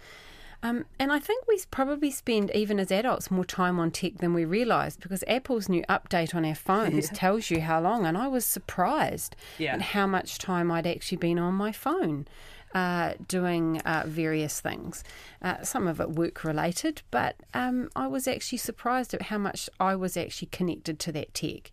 Um, 0.63 0.85
and 0.99 1.11
I 1.11 1.19
think 1.19 1.47
we 1.47 1.59
probably 1.69 2.09
spend, 2.11 2.51
even 2.55 2.79
as 2.79 2.91
adults, 2.91 3.29
more 3.29 3.45
time 3.45 3.79
on 3.79 3.91
tech 3.91 4.17
than 4.17 4.33
we 4.33 4.43
realise 4.43 4.97
because 4.97 5.23
Apple's 5.27 5.69
new 5.69 5.83
update 5.83 6.33
on 6.33 6.43
our 6.45 6.55
phones 6.69 7.09
tells 7.09 7.49
you 7.51 7.61
how 7.61 7.79
long. 7.79 8.05
And 8.05 8.17
I 8.17 8.27
was 8.27 8.43
surprised 8.45 9.35
Yeah. 9.57 9.75
at 9.75 9.81
how 9.81 10.07
much 10.07 10.39
time 10.39 10.71
I'd 10.71 10.87
actually 10.87 11.17
been 11.19 11.37
on 11.39 11.53
my 11.53 11.71
phone 11.71 12.27
uh, 12.73 13.13
doing 13.27 13.79
uh, 13.81 14.03
various 14.07 14.59
things. 14.59 15.03
Uh, 15.41 15.61
some 15.63 15.87
of 15.87 15.99
it 16.01 16.09
work 16.11 16.43
related, 16.43 17.01
but 17.11 17.35
um, 17.53 17.89
I 17.95 18.07
was 18.07 18.27
actually 18.27 18.57
surprised 18.57 19.13
at 19.13 19.23
how 19.23 19.37
much 19.37 19.69
I 19.79 19.95
was 19.95 20.17
actually 20.17 20.49
connected 20.51 20.99
to 20.99 21.11
that 21.13 21.33
tech. 21.33 21.71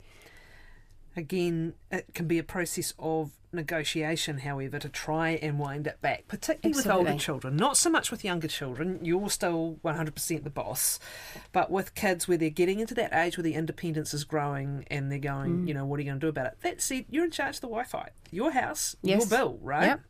Again, 1.17 1.75
it 1.91 2.07
can 2.15 2.27
be 2.27 2.39
a 2.39 2.43
process 2.45 2.93
of 2.99 3.31
negotiation, 3.53 4.39
however, 4.39 4.79
to 4.81 4.89
try 4.89 5.31
and 5.31 5.59
wind 5.59 5.87
it 5.87 6.01
back, 6.01 6.27
particularly 6.29 6.77
with 6.77 6.89
older 6.89 7.17
children. 7.17 7.55
Not 7.57 7.77
so 7.77 7.89
much 7.89 8.11
with 8.11 8.25
younger 8.25 8.49
children, 8.49 8.99
you're 9.03 9.31
still 9.31 9.79
100% 9.85 10.43
the 10.45 10.51
boss, 10.51 10.99
but 11.53 11.71
with 11.71 11.95
kids 11.95 12.27
where 12.27 12.37
they're 12.37 12.51
getting 12.51 12.81
into 12.81 12.95
that 12.95 13.15
age 13.15 13.37
where 13.39 13.43
the 13.45 13.55
independence 13.55 14.13
is 14.13 14.25
growing 14.25 14.85
and 14.91 15.11
they're 15.11 15.19
going, 15.19 15.65
Mm. 15.65 15.69
you 15.69 15.75
know, 15.75 15.85
what 15.87 15.99
are 15.99 16.03
you 16.03 16.09
going 16.09 16.19
to 16.21 16.25
do 16.27 16.29
about 16.29 16.47
it? 16.47 16.61
That 16.63 16.83
said, 16.83 17.05
you're 17.11 17.25
in 17.25 17.31
charge 17.31 17.57
of 17.57 17.61
the 17.61 17.69
Wi 17.69 17.85
Fi, 17.85 18.09
your 18.33 18.51
house, 18.51 18.97
Yes. 19.03 19.21
your 19.21 19.29
bill, 19.39 19.59
right? 19.63 19.87
Yep. 19.87 20.01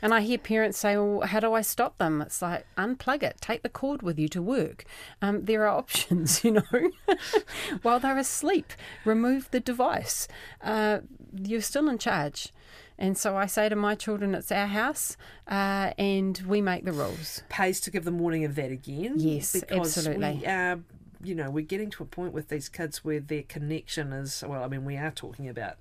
And 0.00 0.12
I 0.12 0.20
hear 0.20 0.38
parents 0.38 0.78
say, 0.78 0.96
well, 0.96 1.26
how 1.26 1.40
do 1.40 1.52
I 1.52 1.62
stop 1.62 1.98
them? 1.98 2.20
It's 2.22 2.42
like, 2.42 2.66
unplug 2.76 3.22
it, 3.22 3.36
take 3.40 3.62
the 3.62 3.68
cord 3.68 4.02
with 4.02 4.18
you 4.18 4.28
to 4.28 4.42
work. 4.42 4.84
Um, 5.20 5.44
there 5.44 5.66
are 5.66 5.76
options, 5.78 6.44
you 6.44 6.52
know. 6.52 6.90
While 7.82 8.00
they're 8.00 8.18
asleep, 8.18 8.72
remove 9.04 9.50
the 9.50 9.60
device. 9.60 10.28
Uh, 10.62 11.00
you're 11.34 11.60
still 11.60 11.88
in 11.88 11.98
charge. 11.98 12.52
And 12.98 13.16
so 13.18 13.36
I 13.36 13.46
say 13.46 13.68
to 13.68 13.76
my 13.76 13.94
children, 13.94 14.34
it's 14.34 14.52
our 14.52 14.66
house 14.66 15.16
uh, 15.48 15.92
and 15.98 16.38
we 16.46 16.60
make 16.60 16.84
the 16.84 16.92
rules. 16.92 17.42
Pays 17.48 17.80
to 17.80 17.90
give 17.90 18.04
them 18.04 18.18
warning 18.18 18.44
of 18.44 18.54
that 18.54 18.70
again. 18.70 19.14
Yes, 19.18 19.52
because 19.52 19.96
absolutely. 19.96 20.38
We 20.42 20.46
are, 20.46 20.80
you 21.22 21.34
know, 21.34 21.50
we're 21.50 21.64
getting 21.64 21.90
to 21.90 22.02
a 22.02 22.06
point 22.06 22.32
with 22.32 22.48
these 22.48 22.68
kids 22.68 23.04
where 23.04 23.18
their 23.18 23.42
connection 23.42 24.12
is, 24.12 24.44
well, 24.46 24.62
I 24.62 24.68
mean, 24.68 24.84
we 24.84 24.96
are 24.96 25.10
talking 25.10 25.48
about 25.48 25.78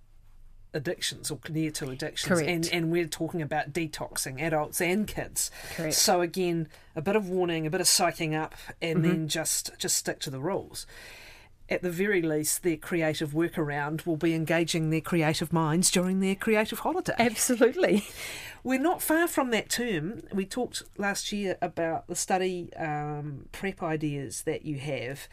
addictions 0.73 1.29
or 1.29 1.39
near 1.49 1.69
to 1.71 1.89
addictions 1.89 2.29
Correct. 2.39 2.49
and 2.49 2.69
and 2.71 2.91
we're 2.91 3.07
talking 3.07 3.41
about 3.41 3.73
detoxing 3.73 4.41
adults 4.41 4.79
and 4.81 5.05
kids 5.07 5.51
Correct. 5.75 5.93
so 5.95 6.21
again 6.21 6.67
a 6.95 7.01
bit 7.01 7.15
of 7.15 7.27
warning 7.29 7.67
a 7.67 7.69
bit 7.69 7.81
of 7.81 7.87
psyching 7.87 8.33
up 8.39 8.55
and 8.81 8.99
Mm-hmm. 8.99 9.07
then 9.09 9.27
just 9.27 9.71
just 9.77 9.97
stick 9.97 10.19
to 10.21 10.29
the 10.29 10.39
rules 10.39 10.85
at 11.69 11.81
the 11.81 11.89
very 11.89 12.21
least 12.21 12.63
their 12.63 12.75
creative 12.77 13.31
workaround 13.31 14.05
will 14.05 14.17
be 14.17 14.33
engaging 14.33 14.89
their 14.89 14.99
creative 15.01 15.53
minds 15.53 15.89
during 15.91 16.19
their 16.19 16.35
creative 16.35 16.79
holiday 16.79 17.13
Absolutely. 17.17 18.05
we're 18.63 18.79
not 18.79 19.01
far 19.01 19.27
from 19.27 19.51
that 19.51 19.69
term. 19.69 20.21
We 20.33 20.45
talked 20.45 20.83
last 20.97 21.31
year 21.31 21.57
about 21.61 22.07
the 22.07 22.15
study 22.15 22.73
um, 22.75 23.45
prep 23.53 23.81
ideas 23.81 24.41
that 24.43 24.65
you 24.65 24.77
have. 24.79 25.27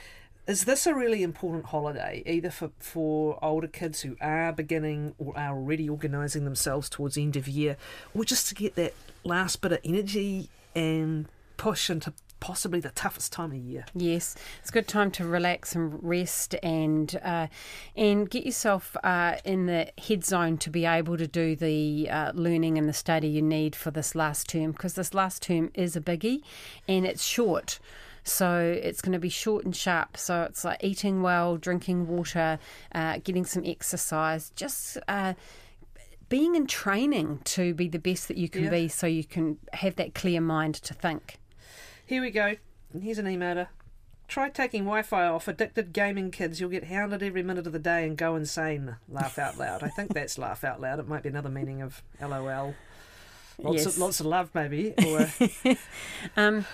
Is 0.49 0.65
this 0.65 0.87
a 0.87 0.95
really 0.95 1.23
important 1.23 1.67
holiday, 1.67 2.23
either 2.25 2.49
for, 2.49 2.71
for 2.79 3.39
older 3.45 3.67
kids 3.67 4.01
who 4.01 4.17
are 4.19 4.51
beginning 4.51 5.15
or 5.19 5.39
are 5.39 5.55
already 5.55 5.91
organising 5.91 6.47
themselves 6.47 6.89
towards 6.89 7.17
the 7.17 7.23
end 7.23 7.37
of 7.37 7.47
year, 7.47 7.77
or 8.15 8.25
just 8.25 8.49
to 8.49 8.55
get 8.55 8.75
that 8.77 8.95
last 9.25 9.61
bit 9.61 9.73
of 9.73 9.79
energy 9.85 10.49
and 10.75 11.27
push 11.59 11.91
into 11.91 12.15
possibly 12.41 12.81
the 12.81 12.89
toughest 12.89 13.31
time 13.31 13.51
of 13.51 13.59
year? 13.59 13.85
Yes, 13.95 14.37
it's 14.61 14.71
a 14.71 14.73
good 14.73 14.89
time 14.89 15.11
to 15.11 15.27
relax 15.27 15.75
and 15.75 16.03
rest 16.03 16.55
and 16.63 17.21
uh, 17.23 17.49
and 17.95 18.31
get 18.31 18.47
yourself 18.47 18.97
uh, 19.05 19.37
in 19.45 19.67
the 19.67 19.93
head 19.99 20.25
zone 20.25 20.57
to 20.59 20.71
be 20.71 20.87
able 20.87 21.19
to 21.19 21.27
do 21.27 21.57
the 21.57 22.09
uh, 22.11 22.33
learning 22.35 22.79
and 22.79 22.89
the 22.89 22.95
study 22.95 23.29
you 23.29 23.43
need 23.43 23.77
for 23.77 23.91
this 23.91 24.15
last 24.15 24.49
term 24.49 24.73
because 24.73 24.95
this 24.95 25.13
last 25.13 25.43
term 25.43 25.71
is 25.75 25.95
a 25.95 26.01
biggie 26.01 26.41
and 26.89 27.05
it's 27.05 27.23
short. 27.23 27.81
So 28.25 28.59
it's 28.83 29.01
going 29.01 29.13
to 29.13 29.19
be 29.19 29.29
short 29.29 29.65
and 29.65 29.75
sharp. 29.75 30.17
So 30.17 30.43
it's 30.43 30.65
like 30.65 30.83
eating 30.83 31.23
well, 31.23 31.57
drinking 31.57 32.07
water, 32.09 32.59
uh, 32.95 33.19
getting 33.25 33.45
some 33.45 33.65
exercise, 33.65 34.51
just 34.57 34.99
uh, 35.09 35.35
being 36.29 36.55
in 36.55 36.67
training 36.67 37.41
to 37.45 37.73
be 37.75 37.89
the 37.89 37.99
best 37.99 38.29
that 38.29 38.37
you 38.37 38.49
can 38.49 38.65
Yeah. 38.65 38.71
be 38.71 38.89
so 38.89 39.07
you 39.07 39.25
can 39.25 39.59
have 39.73 39.97
that 39.97 40.15
clear 40.15 40.41
mind 40.41 40.75
to 40.77 40.95
think. 40.95 41.39
Here 42.05 42.21
we 42.23 42.31
go. 42.31 42.57
Here's 42.99 43.19
an 43.19 43.27
emailer. 43.27 43.69
Try 44.29 44.51
taking 44.51 44.83
Wi 44.85 45.01
Fi 45.03 45.25
off. 45.25 45.49
Addicted 45.49 45.95
gaming 45.95 46.31
kids, 46.31 46.61
you'll 46.61 46.69
get 46.69 46.85
hounded 46.85 47.23
every 47.23 47.43
minute 47.43 47.67
of 47.67 47.73
the 47.73 47.79
day 47.79 48.07
and 48.07 48.15
go 48.15 48.37
insane. 48.37 48.97
Laugh 49.09 49.39
out 49.39 49.57
loud. 49.57 49.83
I 49.83 49.89
think 49.89 50.13
that's 50.13 50.37
laugh 50.37 50.65
out 50.65 50.83
loud. 50.83 50.99
It 50.99 51.09
might 51.09 51.23
be 51.23 51.31
another 51.31 51.49
meaning 51.49 51.81
of 51.81 52.03
LOL. 52.21 52.75
Lots, 53.61 53.77
Yes. 53.79 53.87
of, 53.87 53.99
lots 53.99 54.21
of 54.21 54.27
love, 54.27 54.51
maybe. 54.55 54.93
Or, 55.07 55.33
Um, 56.37 56.67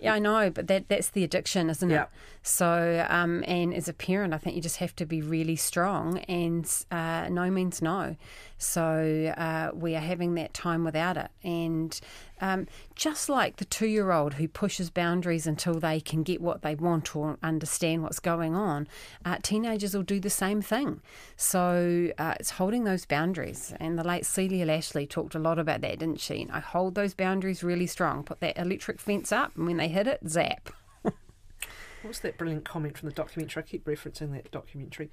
yeah, 0.00 0.14
I 0.14 0.18
know, 0.18 0.50
but 0.50 0.66
that 0.68 0.88
that's 0.88 1.10
the 1.10 1.24
addiction, 1.24 1.70
isn't 1.70 1.90
Yeah. 1.90 2.02
it? 2.04 2.08
So, 2.42 3.06
um, 3.10 3.44
and 3.46 3.74
as 3.74 3.86
a 3.86 3.92
parent, 3.92 4.32
I 4.32 4.38
think 4.38 4.56
you 4.56 4.62
just 4.62 4.78
have 4.78 4.96
to 4.96 5.04
be 5.04 5.20
really 5.20 5.56
strong, 5.56 6.18
and 6.20 6.66
uh, 6.90 7.28
no 7.30 7.50
means 7.50 7.82
no. 7.82 8.16
So 8.56 9.34
uh, 9.36 9.70
we 9.74 9.94
are 9.94 10.00
having 10.00 10.34
that 10.34 10.54
time 10.54 10.82
without 10.84 11.16
it, 11.18 11.30
and 11.44 11.98
um, 12.40 12.66
just 12.94 13.28
like 13.28 13.56
the 13.56 13.66
two-year-old 13.66 14.34
who 14.34 14.48
pushes 14.48 14.88
boundaries 14.88 15.46
until 15.46 15.74
they 15.74 16.00
can 16.00 16.22
get 16.22 16.40
what 16.40 16.62
they 16.62 16.74
want 16.74 17.14
or 17.14 17.36
understand 17.42 18.02
what's 18.02 18.20
going 18.20 18.54
on, 18.54 18.88
uh, 19.24 19.36
teenagers 19.42 19.94
will 19.94 20.02
do 20.02 20.18
the 20.20 20.30
same 20.30 20.62
thing. 20.62 21.02
So 21.36 22.10
uh, 22.18 22.34
it's 22.40 22.50
holding 22.50 22.84
those 22.84 23.04
boundaries, 23.04 23.74
and 23.78 23.98
the 23.98 24.04
late 24.04 24.24
Celia 24.24 24.64
Lashlie 24.66 25.08
talked 25.08 25.34
a 25.34 25.38
lot 25.38 25.58
about 25.58 25.82
that, 25.82 25.98
didn't 25.98 26.20
she? 26.20 26.36
You 26.36 26.46
know, 26.46 26.60
hold 26.60 26.94
those 26.94 27.12
boundaries 27.12 27.62
really 27.62 27.86
strong, 27.86 28.22
put 28.24 28.40
that 28.40 28.56
electric 28.58 28.98
fence 28.98 29.30
up, 29.30 29.54
and 29.56 29.66
when 29.66 29.76
they 29.76 29.88
hit 29.90 30.06
it, 30.06 30.20
zap. 30.28 30.70
what's 32.02 32.20
that 32.20 32.38
brilliant 32.38 32.64
comment 32.64 32.96
from 32.98 33.08
the 33.08 33.14
documentary? 33.14 33.62
I 33.62 33.66
keep 33.66 33.84
referencing 33.84 34.32
that 34.32 34.50
documentary. 34.50 35.10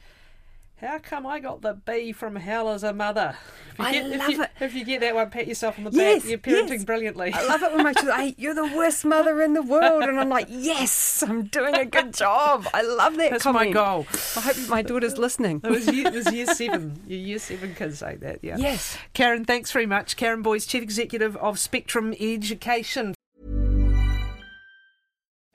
How 0.80 1.00
come 1.00 1.26
I 1.26 1.40
got 1.40 1.64
the 1.64 1.74
B 1.74 2.12
from 2.12 2.36
hell 2.36 2.70
as 2.70 2.84
a 2.84 2.94
mother? 2.94 3.36
If 3.72 3.80
you 3.80 3.86
I 3.86 3.92
get, 3.94 4.06
if 4.12 4.20
love 4.20 4.30
you, 4.30 4.44
it. 4.44 4.50
If 4.62 4.76
you 4.76 4.86
get 4.86 5.02
that 5.02 5.16
one, 5.16 5.32
pat 5.32 5.48
yourself 5.48 5.80
on 5.80 5.86
the 5.86 5.92
Yes, 5.92 6.22
back. 6.22 6.30
You're 6.30 6.38
parenting 6.38 6.70
yes. 6.70 6.84
brilliantly. 6.84 7.34
I 7.34 7.44
love 7.48 7.64
it 7.64 7.74
when 7.74 7.82
my 7.84 7.94
children, 7.94 8.20
hey, 8.20 8.36
you're 8.38 8.54
the 8.54 8.72
worst 8.78 9.04
mother 9.04 9.42
in 9.42 9.54
the 9.54 9.64
world. 9.64 10.04
And 10.04 10.20
I'm 10.20 10.30
like, 10.30 10.46
yes, 10.52 11.24
I'm 11.24 11.46
doing 11.46 11.74
a 11.74 11.84
good 11.84 12.14
job. 12.14 12.68
I 12.76 12.84
love 12.84 13.18
that 13.18 13.32
That's 13.32 13.46
my 13.46 13.72
goal. 13.72 14.06
I 14.36 14.42
hope 14.42 14.56
my 14.70 14.84
daughter's 14.84 15.18
listening. 15.18 15.62
It 15.64 15.72
was, 15.72 15.88
year, 15.88 16.10
it 16.10 16.14
was 16.14 16.32
year 16.32 16.46
seven. 16.54 17.02
Your 17.08 17.20
year 17.20 17.40
seven 17.40 17.74
kids 17.74 17.98
say 17.98 18.18
that, 18.18 18.44
yeah. 18.44 18.58
Yes. 18.60 19.00
Karen, 19.16 19.46
thanks 19.46 19.72
very 19.72 19.88
much. 19.88 20.16
Karen 20.16 20.44
Boyes, 20.44 20.68
Chief 20.68 20.84
Executive 20.84 21.36
of 21.38 21.58
Spectrum 21.58 22.14
Education. 22.20 23.16